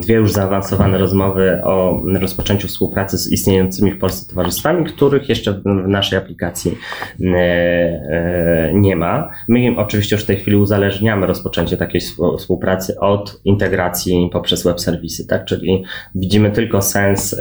dwie 0.01 0.14
już 0.14 0.33
zaawansowane 0.33 0.98
rozmowy 0.98 1.61
o 1.64 2.03
rozpoczęciu 2.20 2.68
współpracy 2.68 3.18
z 3.18 3.33
istniejącymi 3.33 3.92
w 3.92 3.98
Polsce 3.98 4.29
towarzystwami, 4.29 4.85
których 4.85 5.29
jeszcze 5.29 5.53
w 5.53 5.64
naszej 5.88 6.18
aplikacji 6.18 6.79
e, 7.20 7.37
e, 7.37 8.70
nie 8.75 8.96
ma. 8.96 9.31
My 9.48 9.75
oczywiście 9.77 10.16
już 10.16 10.22
w 10.22 10.27
tej 10.27 10.37
chwili 10.37 10.57
uzależniamy 10.57 11.27
rozpoczęcie 11.27 11.77
takiej 11.77 12.01
współpracy 12.38 13.01
od 13.01 13.40
integracji 13.44 14.31
poprzez 14.33 14.64
web 14.64 14.81
serwisy, 14.81 15.27
tak? 15.27 15.44
Czyli 15.44 15.85
widzimy 16.14 16.51
tylko 16.51 16.83
sens 16.83 17.37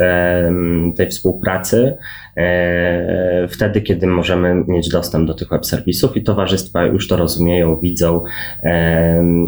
tej 0.95 1.07
współpracy 1.07 1.97
E, 2.38 3.47
wtedy, 3.47 3.81
kiedy 3.81 4.07
możemy 4.07 4.63
mieć 4.67 4.89
dostęp 4.89 5.27
do 5.27 5.34
tych 5.34 5.49
web 5.49 5.65
serwisów 5.65 6.17
i 6.17 6.23
towarzystwa 6.23 6.86
już 6.86 7.07
to 7.07 7.17
rozumieją, 7.17 7.79
widzą 7.79 8.23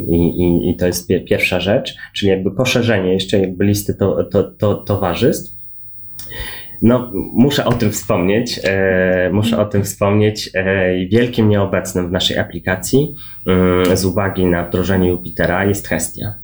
i, 0.07 0.17
i, 0.17 0.69
i 0.69 0.75
to 0.77 0.87
jest 0.87 1.07
pierwsza 1.29 1.59
rzecz, 1.59 1.95
czyli 2.13 2.29
jakby 2.29 2.51
poszerzenie 2.63 3.13
jeszcze 3.13 3.39
jakby 3.39 3.65
listy 3.65 3.93
to, 3.93 4.23
to, 4.23 4.43
to, 4.43 4.75
towarzystw. 4.75 5.57
No, 6.81 7.11
muszę 7.33 7.65
o 7.65 7.73
tym 7.73 7.91
wspomnieć. 7.91 8.59
E, 8.63 9.29
muszę 9.33 9.59
o 9.59 9.65
tym 9.65 9.83
wspomnieć. 9.83 10.49
E, 10.53 10.95
wielkim 11.05 11.49
nieobecnym 11.49 12.07
w 12.07 12.11
naszej 12.11 12.37
aplikacji 12.37 13.15
mm, 13.47 13.97
z 13.97 14.05
uwagi 14.05 14.45
na 14.45 14.67
wdrożenie 14.67 15.09
Jupitera 15.09 15.65
jest 15.65 15.87
Hestia. 15.87 16.42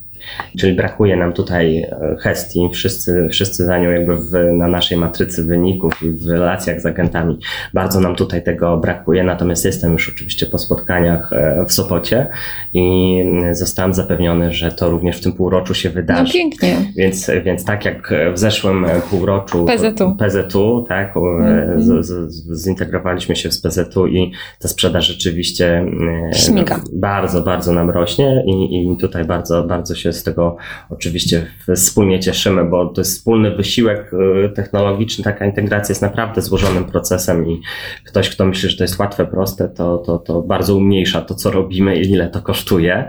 Czyli 0.58 0.72
brakuje 0.72 1.16
nam 1.16 1.32
tutaj 1.32 1.78
e, 1.78 2.16
Hestii, 2.20 2.68
wszyscy, 2.72 3.28
wszyscy 3.30 3.64
za 3.64 3.78
nią 3.78 3.90
jakby 3.90 4.16
w, 4.16 4.32
na 4.52 4.68
naszej 4.68 4.98
matrycy 4.98 5.44
wyników 5.44 6.02
i 6.02 6.10
w 6.10 6.26
relacjach 6.26 6.80
z 6.80 6.86
agentami. 6.86 7.38
Bardzo 7.74 8.00
nam 8.00 8.16
tutaj 8.16 8.42
tego 8.42 8.76
brakuje, 8.76 9.24
natomiast 9.24 9.64
jestem 9.64 9.92
już 9.92 10.08
oczywiście 10.08 10.46
po 10.46 10.58
spotkaniach 10.58 11.32
e, 11.32 11.64
w 11.68 11.72
Sopocie 11.72 12.26
i 12.72 13.10
zostałem 13.52 13.94
zapewniony, 13.94 14.52
że 14.52 14.72
to 14.72 14.90
również 14.90 15.18
w 15.18 15.22
tym 15.22 15.32
półroczu 15.32 15.74
się 15.74 15.90
wydarzy. 15.90 16.22
No 16.22 16.32
pięknie. 16.32 16.76
Więc, 16.96 17.30
więc 17.44 17.64
tak 17.64 17.84
jak 17.84 18.14
w 18.34 18.38
zeszłym 18.38 18.86
półroczu 19.10 19.66
PZU, 19.66 20.16
PZU 20.18 20.84
tak, 20.88 21.16
mm. 21.16 21.82
z, 21.82 22.06
z, 22.06 22.64
zintegrowaliśmy 22.64 23.36
się 23.36 23.52
z 23.52 23.60
PZU 23.60 24.06
i 24.06 24.32
ta 24.58 24.68
sprzedaż 24.68 25.06
rzeczywiście 25.06 25.86
e, 26.30 26.34
Śmiga. 26.34 26.80
bardzo, 26.92 27.42
bardzo 27.42 27.72
nam 27.72 27.90
rośnie 27.90 28.44
i, 28.46 28.92
i 28.92 28.96
tutaj 28.96 29.24
bardzo, 29.24 29.62
bardzo 29.62 29.94
się 29.94 30.09
z 30.12 30.22
tego 30.22 30.56
oczywiście 30.90 31.46
wspólnie 31.74 32.20
cieszymy, 32.20 32.64
bo 32.64 32.86
to 32.86 33.00
jest 33.00 33.12
wspólny 33.12 33.56
wysiłek 33.56 34.12
y, 34.44 34.50
technologiczny, 34.54 35.24
taka 35.24 35.46
integracja 35.46 35.92
jest 35.92 36.02
naprawdę 36.02 36.42
złożonym 36.42 36.84
procesem 36.84 37.48
i 37.48 37.60
ktoś, 38.06 38.30
kto 38.30 38.46
myśli, 38.46 38.68
że 38.68 38.76
to 38.76 38.84
jest 38.84 38.98
łatwe, 38.98 39.26
proste, 39.26 39.68
to, 39.68 39.98
to, 39.98 40.18
to 40.18 40.42
bardzo 40.42 40.76
umniejsza 40.76 41.20
to, 41.20 41.34
co 41.34 41.50
robimy 41.50 41.96
i 41.96 42.10
ile 42.10 42.28
to 42.28 42.42
kosztuje. 42.42 43.08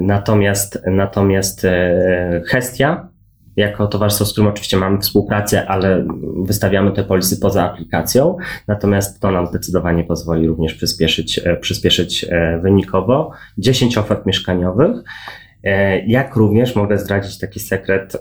Natomiast, 0.00 0.82
natomiast 0.86 1.64
e, 1.64 2.42
Hestia, 2.46 3.11
jako 3.56 3.86
towarzystwo, 3.86 4.24
z 4.24 4.32
którym 4.32 4.50
oczywiście 4.50 4.76
mamy 4.76 4.98
współpracę, 4.98 5.66
ale 5.68 6.06
wystawiamy 6.44 6.92
te 6.92 7.04
polisy 7.04 7.40
poza 7.40 7.72
aplikacją, 7.72 8.36
natomiast 8.68 9.20
to 9.20 9.30
nam 9.30 9.46
zdecydowanie 9.46 10.04
pozwoli 10.04 10.46
również 10.46 10.74
przyspieszyć, 10.74 11.40
e, 11.44 11.56
przyspieszyć 11.56 12.24
e, 12.24 12.58
wynikowo. 12.62 13.30
10 13.58 13.98
ofert 13.98 14.26
mieszkaniowych. 14.26 14.96
E, 15.64 16.06
jak 16.06 16.36
również 16.36 16.76
mogę 16.76 16.98
zdradzić 16.98 17.38
taki 17.38 17.60
sekret, 17.60 18.16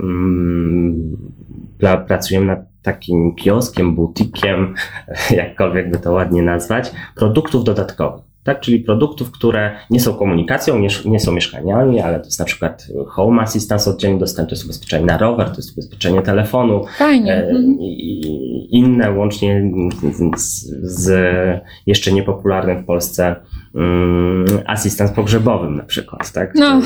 mm, 0.00 1.16
pracujemy 2.06 2.46
nad 2.46 2.60
takim 2.82 3.34
kioskiem, 3.34 3.94
butikiem, 3.94 4.74
jakkolwiek 5.30 5.90
by 5.90 5.98
to 5.98 6.12
ładnie 6.12 6.42
nazwać, 6.42 6.92
produktów 7.16 7.64
dodatkowych 7.64 8.33
tak? 8.44 8.60
czyli 8.60 8.80
produktów, 8.80 9.30
które 9.30 9.76
nie 9.90 10.00
są 10.00 10.14
komunikacją, 10.14 10.78
nie, 11.04 11.20
są 11.20 11.32
mieszkaniami, 11.32 12.00
ale 12.00 12.20
to 12.20 12.24
jest 12.24 12.38
na 12.38 12.44
przykład 12.44 12.86
home 13.06 13.42
assistance 13.42 13.90
oddzielnie 13.90 14.18
dostępny, 14.18 14.50
to 14.50 14.54
jest 14.54 14.64
ubezpieczenie 14.64 15.06
na 15.06 15.18
rower, 15.18 15.50
to 15.50 15.56
jest 15.56 15.72
ubezpieczenie 15.72 16.22
telefonu 16.22 16.84
Fajnie. 16.98 17.32
E, 17.32 17.48
mhm. 17.48 17.80
i, 17.80 18.44
inne 18.70 19.10
łącznie 19.10 19.70
z, 20.36 20.66
z 20.82 21.10
jeszcze 21.86 22.12
niepopularnym 22.12 22.82
w 22.82 22.86
Polsce 22.86 23.36
um, 23.74 24.44
asystans 24.66 25.10
pogrzebowym 25.10 25.76
na 25.76 25.82
przykład, 25.82 26.32
tak? 26.32 26.54
No. 26.54 26.80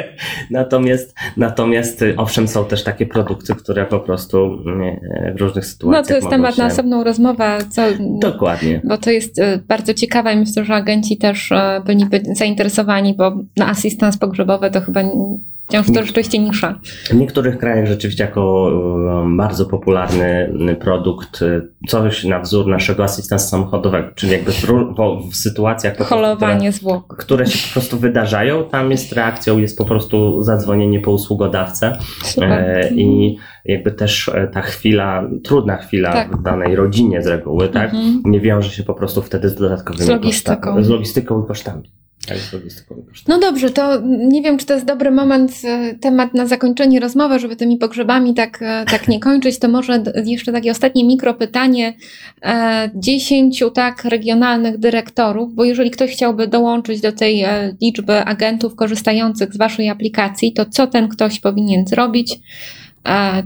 natomiast, 0.50 1.14
natomiast 1.36 2.04
owszem 2.16 2.48
są 2.48 2.64
też 2.64 2.84
takie 2.84 3.06
produkty, 3.06 3.54
które 3.54 3.86
po 3.86 4.00
prostu 4.00 4.58
w 5.36 5.40
różnych 5.40 5.66
sytuacjach 5.66 6.02
No 6.02 6.08
to 6.08 6.14
jest 6.14 6.28
temat 6.28 6.54
się... 6.54 6.62
na 6.62 6.68
osobną 6.68 7.04
rozmowę. 7.04 7.58
Co, 7.70 7.82
Dokładnie. 8.20 8.80
Bo 8.84 8.98
to 8.98 9.10
jest 9.10 9.38
e, 9.38 9.58
bardzo 9.68 9.94
ciekawe 9.94 10.32
i 10.32 10.36
myślę, 10.36 10.64
że 10.64 10.74
agenci 10.74 11.16
też 11.16 11.52
e, 11.52 11.82
byli 11.86 12.06
zainteresowani, 12.32 13.14
bo 13.14 13.32
na 13.56 13.68
asystans 13.68 14.16
pogrzebowy 14.16 14.70
to 14.70 14.80
chyba 14.80 15.02
Wciąż 15.72 15.96
to 15.96 16.06
rzeczywiście 16.06 16.38
nisza. 16.38 16.78
W 17.04 17.14
niektórych 17.14 17.58
krajach 17.58 17.86
rzeczywiście 17.86 18.24
jako 18.24 18.70
e, 19.24 19.36
bardzo 19.36 19.66
popularny 19.66 20.52
produkt, 20.80 21.42
e, 21.42 21.62
coś 21.88 22.24
na 22.24 22.40
wzór 22.40 22.66
naszego 22.66 23.04
asystansa 23.04 23.48
samochodowego, 23.48 24.08
czyli 24.14 24.32
jakby 24.32 24.52
w, 25.30 25.36
sytuacjach, 25.36 25.98
Holowanie 25.98 26.72
zwłok. 26.72 27.16
które 27.16 27.46
się 27.46 27.68
po 27.68 27.72
prostu 27.72 27.98
wydarzają, 27.98 28.64
tam 28.64 28.90
jest 28.90 29.12
reakcją, 29.12 29.58
jest 29.58 29.78
po 29.78 29.84
prostu 29.84 30.42
zadzwonienie 30.42 31.00
po 31.00 31.10
usługodawcę 31.10 31.98
e, 32.40 32.90
i 32.90 33.36
jakby 33.64 33.92
też 33.92 34.30
ta 34.52 34.62
chwila, 34.62 35.28
trudna 35.44 35.76
chwila 35.76 36.12
tak. 36.12 36.36
w 36.36 36.42
danej 36.42 36.76
rodzinie 36.76 37.22
z 37.22 37.26
reguły, 37.26 37.68
tak, 37.68 37.94
mhm. 37.94 38.22
nie 38.24 38.40
wiąże 38.40 38.70
się 38.70 38.82
po 38.82 38.94
prostu 38.94 39.22
wtedy 39.22 39.48
z 39.48 39.54
dodatkowymi 39.54 40.04
z 40.04 40.08
logistyką. 40.08 40.56
kosztami, 40.56 40.84
z 40.84 40.88
logistyką 40.88 41.44
i 41.44 41.46
kosztami. 41.46 42.01
No 43.28 43.38
dobrze, 43.38 43.70
to 43.70 44.00
nie 44.04 44.42
wiem, 44.42 44.58
czy 44.58 44.66
to 44.66 44.74
jest 44.74 44.86
dobry 44.86 45.10
moment, 45.10 45.52
e, 45.64 45.94
temat 45.94 46.34
na 46.34 46.46
zakończenie 46.46 47.00
rozmowy, 47.00 47.38
żeby 47.38 47.56
tymi 47.56 47.76
pogrzebami 47.76 48.34
tak, 48.34 48.62
e, 48.62 48.84
tak 48.90 49.08
nie 49.08 49.20
kończyć, 49.20 49.58
to 49.58 49.68
może 49.68 50.02
jeszcze 50.24 50.52
takie 50.52 50.70
ostatnie 50.70 51.04
mikro 51.04 51.34
pytanie. 51.34 51.94
E, 52.42 52.90
dziesięciu 52.94 53.70
tak 53.70 54.04
regionalnych 54.04 54.78
dyrektorów, 54.78 55.54
bo 55.54 55.64
jeżeli 55.64 55.90
ktoś 55.90 56.10
chciałby 56.10 56.46
dołączyć 56.48 57.00
do 57.00 57.12
tej 57.12 57.44
liczby 57.80 58.24
agentów 58.24 58.74
korzystających 58.74 59.54
z 59.54 59.56
Waszej 59.56 59.88
aplikacji, 59.88 60.52
to 60.52 60.66
co 60.66 60.86
ten 60.86 61.08
ktoś 61.08 61.40
powinien 61.40 61.86
zrobić? 61.86 62.38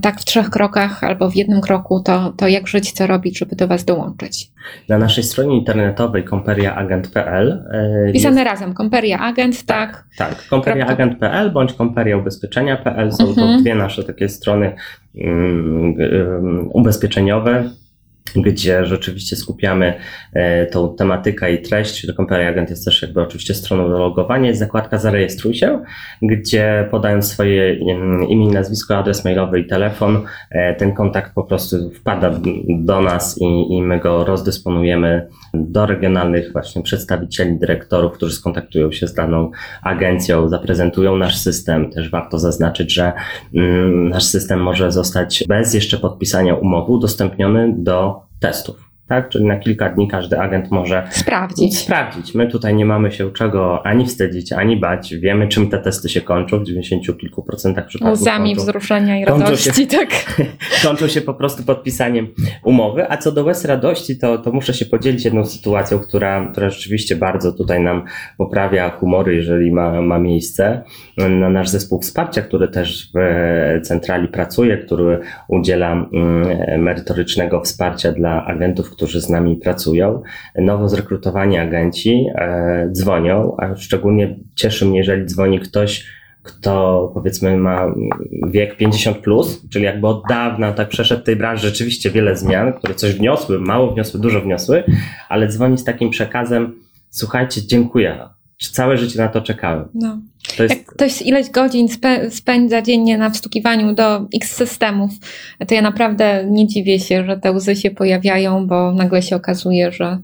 Tak 0.01 0.21
w 0.21 0.25
trzech 0.25 0.49
krokach 0.49 1.03
albo 1.03 1.29
w 1.29 1.35
jednym 1.35 1.61
kroku, 1.61 2.01
to, 2.05 2.33
to 2.37 2.47
jak 2.47 2.67
żyć, 2.67 2.91
co 2.91 3.07
robić, 3.07 3.39
żeby 3.39 3.55
do 3.55 3.67
Was 3.67 3.85
dołączyć? 3.85 4.51
Na 4.89 4.97
naszej 4.97 5.23
stronie 5.23 5.57
internetowej 5.57 6.23
komperiaagent.pl 6.23 7.65
e, 7.71 8.11
Pisane 8.13 8.41
jest... 8.41 8.51
razem, 8.51 8.73
komperiaagent, 8.73 9.65
tak? 9.65 10.05
Tak, 10.17 10.47
komperiaagent.pl 10.47 11.51
bądź 11.51 11.73
komperiaubezpieczenia.pl 11.73 13.11
są 13.11 13.27
mhm. 13.27 13.47
to 13.47 13.61
dwie 13.61 13.75
nasze 13.75 14.03
takie 14.03 14.29
strony 14.29 14.75
um, 15.15 15.95
um, 15.95 16.69
ubezpieczeniowe 16.73 17.69
gdzie 18.35 18.85
rzeczywiście 18.85 19.35
skupiamy 19.35 19.93
e, 20.33 20.65
tą 20.65 20.95
tematykę 20.95 21.53
i 21.53 21.61
treść. 21.61 22.07
Compare 22.15 22.47
Agent 22.47 22.69
jest 22.69 22.85
też 22.85 23.01
jakby 23.01 23.21
oczywiście 23.21 23.53
stroną 23.53 23.89
do 23.89 23.99
logowania. 23.99 24.47
Jest 24.47 24.59
zakładka 24.59 24.97
Zarejestruj 24.97 25.53
się, 25.53 25.83
gdzie 26.21 26.87
podając 26.91 27.27
swoje 27.27 27.73
imię, 28.29 28.47
nazwisko, 28.53 28.97
adres 28.97 29.25
mailowy 29.25 29.59
i 29.59 29.67
telefon, 29.67 30.23
e, 30.51 30.75
ten 30.75 30.93
kontakt 30.93 31.33
po 31.33 31.43
prostu 31.43 31.91
wpada 31.91 32.31
do 32.69 33.01
nas 33.01 33.41
i, 33.41 33.75
i 33.75 33.81
my 33.81 33.99
go 33.99 34.25
rozdysponujemy 34.25 35.27
do 35.53 35.85
regionalnych 35.85 36.53
właśnie 36.53 36.83
przedstawicieli, 36.83 37.59
dyrektorów, 37.59 38.13
którzy 38.13 38.35
skontaktują 38.35 38.91
się 38.91 39.07
z 39.07 39.13
daną 39.13 39.51
agencją, 39.83 40.49
zaprezentują 40.49 41.17
nasz 41.17 41.37
system. 41.37 41.91
Też 41.91 42.09
warto 42.09 42.39
zaznaczyć, 42.39 42.93
że 42.93 43.13
mm, 43.55 44.09
nasz 44.09 44.23
system 44.23 44.59
może 44.59 44.91
zostać 44.91 45.43
bez 45.47 45.73
jeszcze 45.73 45.97
podpisania 45.97 46.55
umowy 46.55 46.91
udostępniony 46.91 47.73
do 47.77 48.16
testów 48.39 48.86
tak? 49.07 49.29
Czyli 49.29 49.45
na 49.45 49.57
kilka 49.57 49.89
dni 49.89 50.07
każdy 50.07 50.39
agent 50.39 50.71
może 50.71 51.07
sprawdzić. 51.09 51.79
sprawdzić. 51.79 52.35
My 52.35 52.47
tutaj 52.47 52.75
nie 52.75 52.85
mamy 52.85 53.11
się 53.11 53.31
czego 53.31 53.85
ani 53.85 54.05
wstydzić, 54.05 54.53
ani 54.53 54.77
bać. 54.77 55.15
Wiemy, 55.15 55.47
czym 55.47 55.69
te 55.69 55.79
testy 55.79 56.09
się 56.09 56.21
kończą 56.21 56.59
w 56.59 56.63
90 56.63 57.19
kilku 57.19 57.43
procentach 57.43 57.87
przypadków. 57.87 58.21
Łzami 58.21 58.49
kończą, 58.49 58.61
wzruszenia 58.61 59.19
i 59.19 59.25
radości, 59.25 59.73
się, 59.73 59.87
tak. 59.87 60.09
kończą 60.85 61.07
się 61.07 61.21
po 61.21 61.33
prostu 61.33 61.63
podpisaniem 61.63 62.27
umowy. 62.63 63.11
A 63.11 63.17
co 63.17 63.31
do 63.31 63.43
łez 63.43 63.65
radości, 63.65 64.17
to, 64.17 64.37
to 64.37 64.51
muszę 64.51 64.73
się 64.73 64.85
podzielić 64.85 65.25
jedną 65.25 65.45
sytuacją, 65.45 65.99
która, 65.99 66.49
która 66.51 66.69
rzeczywiście 66.69 67.15
bardzo 67.15 67.53
tutaj 67.53 67.81
nam 67.81 68.03
poprawia 68.37 68.89
humory, 68.89 69.35
jeżeli 69.35 69.71
ma, 69.71 70.01
ma 70.01 70.19
miejsce. 70.19 70.83
Na 71.17 71.49
nasz 71.49 71.69
zespół 71.69 72.01
wsparcia, 72.01 72.41
który 72.41 72.67
też 72.67 73.11
w 73.15 73.19
centrali 73.81 74.27
pracuje, 74.27 74.77
który 74.77 75.19
udziela 75.47 75.91
mm, 75.91 76.81
merytorycznego 76.81 77.61
wsparcia 77.61 78.11
dla 78.11 78.45
agentów, 78.45 78.89
którzy 78.97 79.21
z 79.21 79.29
nami 79.29 79.55
pracują, 79.55 80.21
nowo 80.55 80.89
zrekrutowani 80.89 81.57
agenci 81.57 82.25
e, 82.35 82.89
dzwonią, 82.91 83.55
a 83.57 83.75
szczególnie 83.75 84.39
cieszy 84.55 84.85
mnie, 84.85 84.97
jeżeli 84.97 85.25
dzwoni 85.25 85.59
ktoś, 85.59 86.05
kto 86.43 87.11
powiedzmy 87.13 87.57
ma 87.57 87.93
wiek 88.47 88.77
50 88.77 89.17
plus, 89.17 89.69
czyli 89.69 89.85
jakby 89.85 90.07
od 90.07 90.23
dawna 90.29 90.73
tak 90.73 90.89
przeszedł 90.89 91.23
tej 91.23 91.35
branży 91.35 91.67
rzeczywiście 91.67 92.11
wiele 92.11 92.35
zmian, 92.35 92.73
które 92.73 92.93
coś 92.93 93.13
wniosły, 93.13 93.59
mało 93.59 93.91
wniosły, 93.91 94.19
dużo 94.19 94.41
wniosły, 94.41 94.83
ale 95.29 95.47
dzwoni 95.47 95.77
z 95.77 95.83
takim 95.83 96.09
przekazem, 96.09 96.75
słuchajcie, 97.09 97.61
dziękuję, 97.67 98.19
całe 98.57 98.97
życie 98.97 99.19
na 99.19 99.27
to 99.27 99.41
czekałem. 99.41 99.87
No. 99.93 100.19
To 100.57 100.63
jest... 100.63 100.75
Jak 100.75 100.85
ktoś 100.85 101.21
ileś 101.21 101.49
godzin 101.49 101.89
spe, 101.89 102.31
spędza 102.31 102.81
dziennie 102.81 103.17
na 103.17 103.29
wstukiwaniu 103.29 103.95
do 103.95 104.27
X 104.35 104.55
systemów, 104.55 105.11
to 105.67 105.75
ja 105.75 105.81
naprawdę 105.81 106.45
nie 106.49 106.67
dziwię 106.67 106.99
się, 106.99 107.25
że 107.25 107.37
te 107.37 107.51
łzy 107.51 107.75
się 107.75 107.91
pojawiają, 107.91 108.67
bo 108.67 108.93
nagle 108.93 109.21
się 109.21 109.35
okazuje, 109.35 109.91
że 109.91 110.19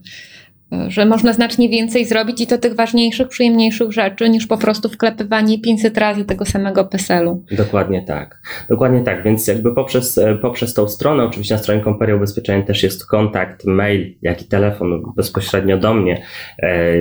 że 0.88 1.06
można 1.06 1.34
znacznie 1.34 1.70
więcej 1.70 2.06
zrobić 2.06 2.42
i 2.42 2.48
to 2.48 2.58
tych 2.58 2.76
ważniejszych, 2.76 3.28
przyjemniejszych 3.28 3.92
rzeczy 3.92 4.30
niż 4.30 4.48
po 4.48 4.58
prostu 4.58 4.90
wklepywanie 4.90 5.62
500 5.62 5.98
razy 5.98 6.26
tego 6.26 6.46
samego 6.46 6.86
PESEL-u. 6.86 7.44
Dokładnie 7.52 8.02
tak. 8.02 8.42
Dokładnie 8.70 9.02
tak, 9.02 9.24
więc 9.24 9.48
jakby 9.48 9.76
poprzez, 9.76 10.18
e, 10.18 10.36
poprzez 10.36 10.74
tą 10.74 10.88
stronę, 10.88 11.24
oczywiście 11.24 11.56
na 11.56 11.62
stronie 11.62 11.82
Komperii 11.82 12.16
Ubezpieczeń 12.16 12.64
też 12.64 12.84
jest 12.84 13.06
kontakt, 13.06 13.66
mail, 13.66 14.16
jak 14.22 14.42
i 14.42 14.46
telefon 14.46 15.14
bezpośrednio 15.16 15.78
do 15.78 15.94
mnie. 15.94 16.22
E, 16.60 16.98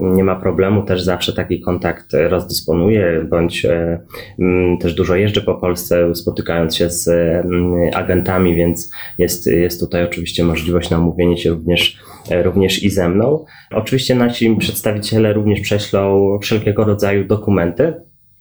nie 0.00 0.24
ma 0.24 0.36
problemu, 0.36 0.82
też 0.82 1.02
zawsze 1.02 1.32
taki 1.32 1.60
kontakt 1.60 2.06
rozdysponuję, 2.28 3.26
bądź 3.30 3.64
e, 3.64 4.00
też 4.80 4.94
dużo 4.94 5.16
jeżdżę 5.16 5.40
po 5.40 5.54
Polsce, 5.54 6.14
spotykając 6.14 6.76
się 6.76 6.90
z 6.90 7.08
agentami, 7.94 8.54
więc 8.54 8.90
jest, 9.18 9.46
jest 9.46 9.80
tutaj 9.80 10.04
oczywiście 10.04 10.44
możliwość 10.44 10.90
na 10.90 10.98
umówienie 10.98 11.36
się 11.36 11.50
również, 11.50 11.98
również 12.30 12.82
i 12.82 12.90
ze 12.90 13.08
mną. 13.08 13.44
Oczywiście 13.70 14.14
nasi 14.14 14.56
przedstawiciele 14.56 15.32
również 15.32 15.60
prześlą 15.60 16.38
wszelkiego 16.42 16.84
rodzaju 16.84 17.24
dokumenty. 17.24 17.94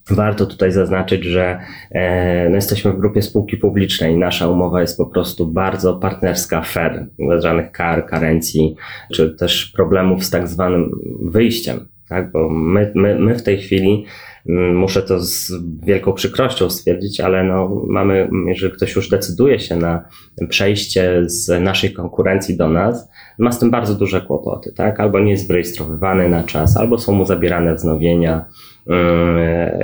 Warto 0.10 0.46
tutaj 0.46 0.72
zaznaczyć, 0.72 1.24
że 1.24 1.60
e, 1.92 2.50
no 2.50 2.56
jesteśmy 2.56 2.92
w 2.92 3.00
grupie 3.00 3.22
spółki 3.22 3.58
publicznej. 3.58 4.18
Nasza 4.18 4.48
umowa 4.48 4.82
jest 4.82 4.98
po 4.98 5.06
prostu 5.06 5.48
bardzo 5.48 5.94
partnerska, 5.94 6.62
fair, 6.62 7.08
bez 7.20 7.44
żadnych 7.44 7.72
kar, 7.72 8.06
karencji, 8.06 8.76
czy 9.14 9.36
też 9.36 9.66
problemów 9.66 10.24
z 10.24 10.30
tak 10.30 10.48
zwanym 10.48 10.92
wyjściem. 11.22 11.95
Tak? 12.10 12.32
Bo 12.32 12.50
my, 12.50 12.92
my, 12.96 13.20
my 13.20 13.36
w 13.36 13.44
tej 13.44 13.58
chwili 13.58 14.06
mm, 14.50 14.78
muszę 14.78 15.02
to 15.02 15.20
z 15.20 15.52
wielką 15.84 16.14
przykrością 16.14 16.70
stwierdzić, 16.70 17.20
ale 17.20 17.44
no 17.44 17.82
mamy, 17.88 18.30
jeżeli 18.48 18.74
ktoś 18.74 18.96
już 18.96 19.10
decyduje 19.10 19.60
się 19.60 19.76
na 19.76 20.06
przejście 20.50 21.22
z 21.26 21.62
naszej 21.64 21.94
konkurencji 21.94 22.58
do 22.58 22.70
nas, 22.70 23.10
ma 23.38 23.52
z 23.52 23.60
tym 23.60 23.72
bardzo 23.72 23.96
duże 23.96 24.22
kłopoty, 24.22 24.74
tak? 24.74 25.00
Albo 25.00 25.20
nie 25.20 25.32
jest 25.32 25.48
wyrejestrowywany 25.48 26.30
na 26.30 26.44
czas, 26.44 26.78
albo 26.78 26.98
są 26.98 27.12
mu 27.12 27.26
zabierane 27.26 27.76
wznowienia, 27.76 28.46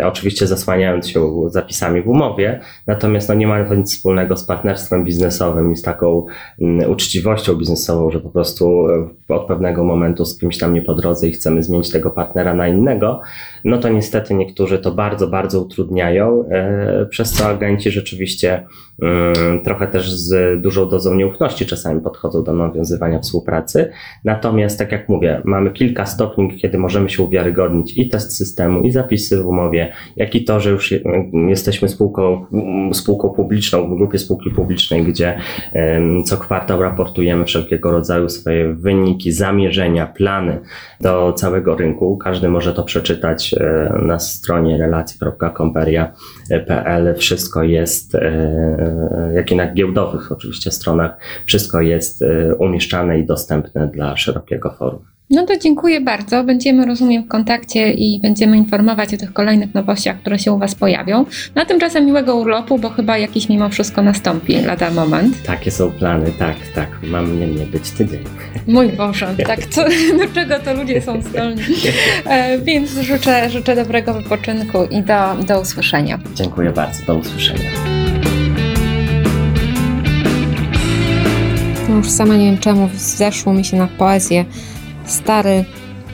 oczywiście 0.04 0.48
zasłaniając 0.48 1.10
się 1.10 1.50
zapisami 1.50 2.02
w 2.02 2.08
umowie, 2.08 2.60
natomiast 2.88 3.30
no 3.30 3.36
nie 3.36 3.48
ma 3.48 3.66
to 3.66 3.76
nic 3.76 3.96
wspólnego 3.96 4.38
z 4.38 4.44
partnerstwem 4.44 5.06
biznesowym 5.06 5.72
i 5.72 5.76
z 5.76 5.82
taką 5.82 6.26
mm, 6.62 6.92
uczciwością 6.92 7.56
biznesową, 7.56 8.12
że 8.12 8.20
po 8.20 8.30
prostu 8.30 8.88
e, 8.90 9.10
od 9.36 9.48
pewnego 9.48 9.84
momentu 9.84 10.26
z 10.26 10.40
kimś 10.40 10.58
tam 10.58 10.74
nie 10.74 10.82
po 10.82 10.94
drodze 10.94 11.28
i 11.28 11.32
chcemy 11.32 11.64
zmienić 11.64 11.92
tego 11.92 12.12
partnera 12.12 12.54
na 12.54 12.68
innego, 12.68 13.22
no 13.64 13.78
to 13.78 13.90
niestety 13.90 14.34
niektórzy 14.34 14.80
to 14.80 14.92
bardzo, 14.92 15.28
bardzo 15.28 15.62
utrudniają, 15.62 16.46
e, 16.50 17.06
przez 17.06 17.32
co 17.32 17.46
agenci 17.46 17.92
rzeczywiście 17.92 18.64
mm, 19.02 19.64
trochę 19.64 19.88
też 19.88 20.12
z 20.12 20.62
dużą 20.62 20.90
dozą 20.90 21.16
nieufności 21.16 21.66
czasami 21.66 22.02
podchodzą 22.02 22.44
do 22.44 22.54
nawiązywania 22.54 23.20
współpracy. 23.20 23.92
Natomiast, 24.26 24.80
tak 24.80 24.92
jak 24.92 25.10
mówię, 25.10 25.42
mamy 25.46 25.72
kilka 25.72 26.06
stopni, 26.06 26.58
kiedy 26.58 26.78
możemy 26.78 27.10
się 27.10 27.24
uwiarygodnić 27.24 27.98
i 27.98 28.10
test 28.10 28.38
systemu, 28.38 28.82
i 28.82 28.91
zapisy 28.92 29.44
w 29.44 29.48
umowie, 29.48 29.94
jak 30.16 30.36
i 30.36 30.44
to, 30.44 30.60
że 30.60 30.70
już 30.70 30.94
jesteśmy 31.48 31.90
spółką, 31.90 32.46
spółką 32.94 33.30
publiczną, 33.30 33.96
w 33.96 33.98
grupie 33.98 34.20
spółki 34.20 34.50
publicznej, 34.50 35.04
gdzie 35.04 35.38
co 36.26 36.38
kwartał 36.38 36.82
raportujemy 36.82 37.46
wszelkiego 37.46 37.92
rodzaju 37.92 38.30
swoje 38.30 38.74
wyniki, 38.74 39.32
zamierzenia, 39.32 40.06
plany 40.06 40.60
do 41.02 41.34
całego 41.34 41.76
rynku. 41.76 42.18
Każdy 42.18 42.50
może 42.50 42.74
to 42.74 42.84
przeczytać 42.84 43.54
e, 43.54 43.94
na 44.02 44.20
stronie 44.20 44.78
relacji.comperia.pl. 44.78 47.16
Wszystko 47.16 47.64
jest, 47.64 48.16
e, 48.16 48.22
e, 48.22 49.32
jak 49.36 49.52
i 49.52 49.56
na 49.56 49.74
giełdowych 49.74 50.32
oczywiście 50.32 50.72
stronach, 50.72 51.18
wszystko 51.46 51.82
jest 51.82 52.24
umieszczane 52.58 53.20
i 53.20 53.26
dostępne 53.26 53.88
dla 53.88 54.18
szerokiego 54.18 54.70
forum. 54.70 55.11
No 55.32 55.46
to 55.46 55.58
dziękuję 55.58 56.02
bardzo. 56.02 56.44
Będziemy, 56.44 56.86
rozumiem, 56.86 57.24
w 57.24 57.28
kontakcie 57.28 57.92
i 57.92 58.20
będziemy 58.20 58.58
informować 58.58 59.14
o 59.14 59.18
tych 59.18 59.34
kolejnych 59.34 59.74
nowościach, 59.74 60.18
które 60.18 60.40
się 60.40 60.52
u 60.52 60.58
Was 60.58 60.76
pojawią. 60.76 61.26
No 61.56 61.62
a 61.62 61.66
tymczasem 61.66 62.06
miłego 62.06 62.36
urlopu, 62.36 62.80
bo 62.80 62.90
chyba 62.90 63.18
jakiś 63.18 63.50
mimo 63.50 63.70
wszystko 63.70 64.02
nastąpi 64.02 64.62
lada 64.62 64.92
moment. 64.92 65.44
Takie 65.44 65.72
są 65.72 65.92
plany, 65.92 66.32
tak, 66.40 66.56
tak. 66.76 66.88
Mam 67.04 67.40
nie, 67.40 67.48
nie 67.48 67.66
być 67.66 67.92
tydzień. 67.92 68.20
Mój 68.68 68.90
Boże, 68.90 69.36
tak, 69.48 69.66
co, 69.66 69.84
do 70.20 70.34
czego 70.34 70.60
to 70.60 70.74
ludzie 70.74 71.02
są 71.02 71.22
zdolni. 71.22 71.62
E, 72.26 72.60
więc 72.60 72.92
życzę, 72.92 73.50
życzę 73.50 73.76
dobrego 73.76 74.14
wypoczynku 74.14 74.86
i 74.86 75.02
do, 75.02 75.44
do 75.48 75.62
usłyszenia. 75.62 76.20
Dziękuję 76.36 76.72
bardzo, 76.72 77.06
do 77.06 77.16
usłyszenia. 77.16 77.70
No 81.90 81.98
już 81.98 82.10
sama 82.10 82.36
nie 82.36 82.46
wiem 82.46 82.58
czemu 82.58 82.90
zeszło 82.96 83.54
mi 83.54 83.66
się 83.66 83.78
na 83.78 83.88
poezję 83.88 84.46
Stary 85.12 85.66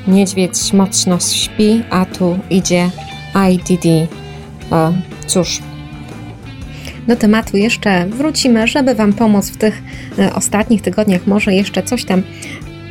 niedźwiedź 0.07 0.73
mocno 0.73 1.19
śpi, 1.19 1.83
a 1.89 2.05
tu 2.05 2.39
idzie 2.49 2.89
IDD. 3.51 3.85
O, 4.71 4.93
cóż, 5.27 5.61
do 7.07 7.15
tematu 7.15 7.57
jeszcze 7.57 8.05
wrócimy, 8.05 8.67
żeby 8.67 8.95
Wam 8.95 9.13
pomóc 9.13 9.49
w 9.49 9.57
tych 9.57 9.81
e, 10.19 10.33
ostatnich 10.33 10.81
tygodniach, 10.81 11.27
może 11.27 11.53
jeszcze 11.53 11.83
coś 11.83 12.05
tam 12.05 12.23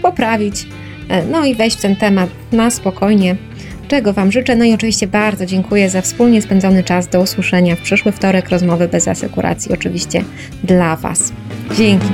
poprawić, 0.03 0.67
e, 1.09 1.25
no 1.25 1.45
i 1.45 1.55
wejść 1.55 1.77
w 1.77 1.83
ten 1.83 1.97
temat 1.97 2.31
na 2.53 2.71
spokojnie, 2.71 3.37
czego 3.89 4.13
Wam 4.13 4.33
życzę. 4.33 4.57
No 4.57 4.65
i 4.65 4.75
oczywiście 4.75 5.07
bardzo 5.07 5.47
dziękuję 5.47 5.91
za 5.91 6.01
wspólnie 6.01 6.43
spędzony 6.43 6.85
czas. 6.85 7.09
Do 7.09 7.21
usłyszenia 7.21 7.77
w 7.77 7.81
przyszły 7.81 8.13
wtorek. 8.13 8.49
Rozmowy 8.49 8.89
bez 8.89 9.09
asekuracji, 9.09 9.73
oczywiście 9.73 10.25
dla 10.65 10.97
Was. 10.97 11.33
Dzięki. 11.77 12.07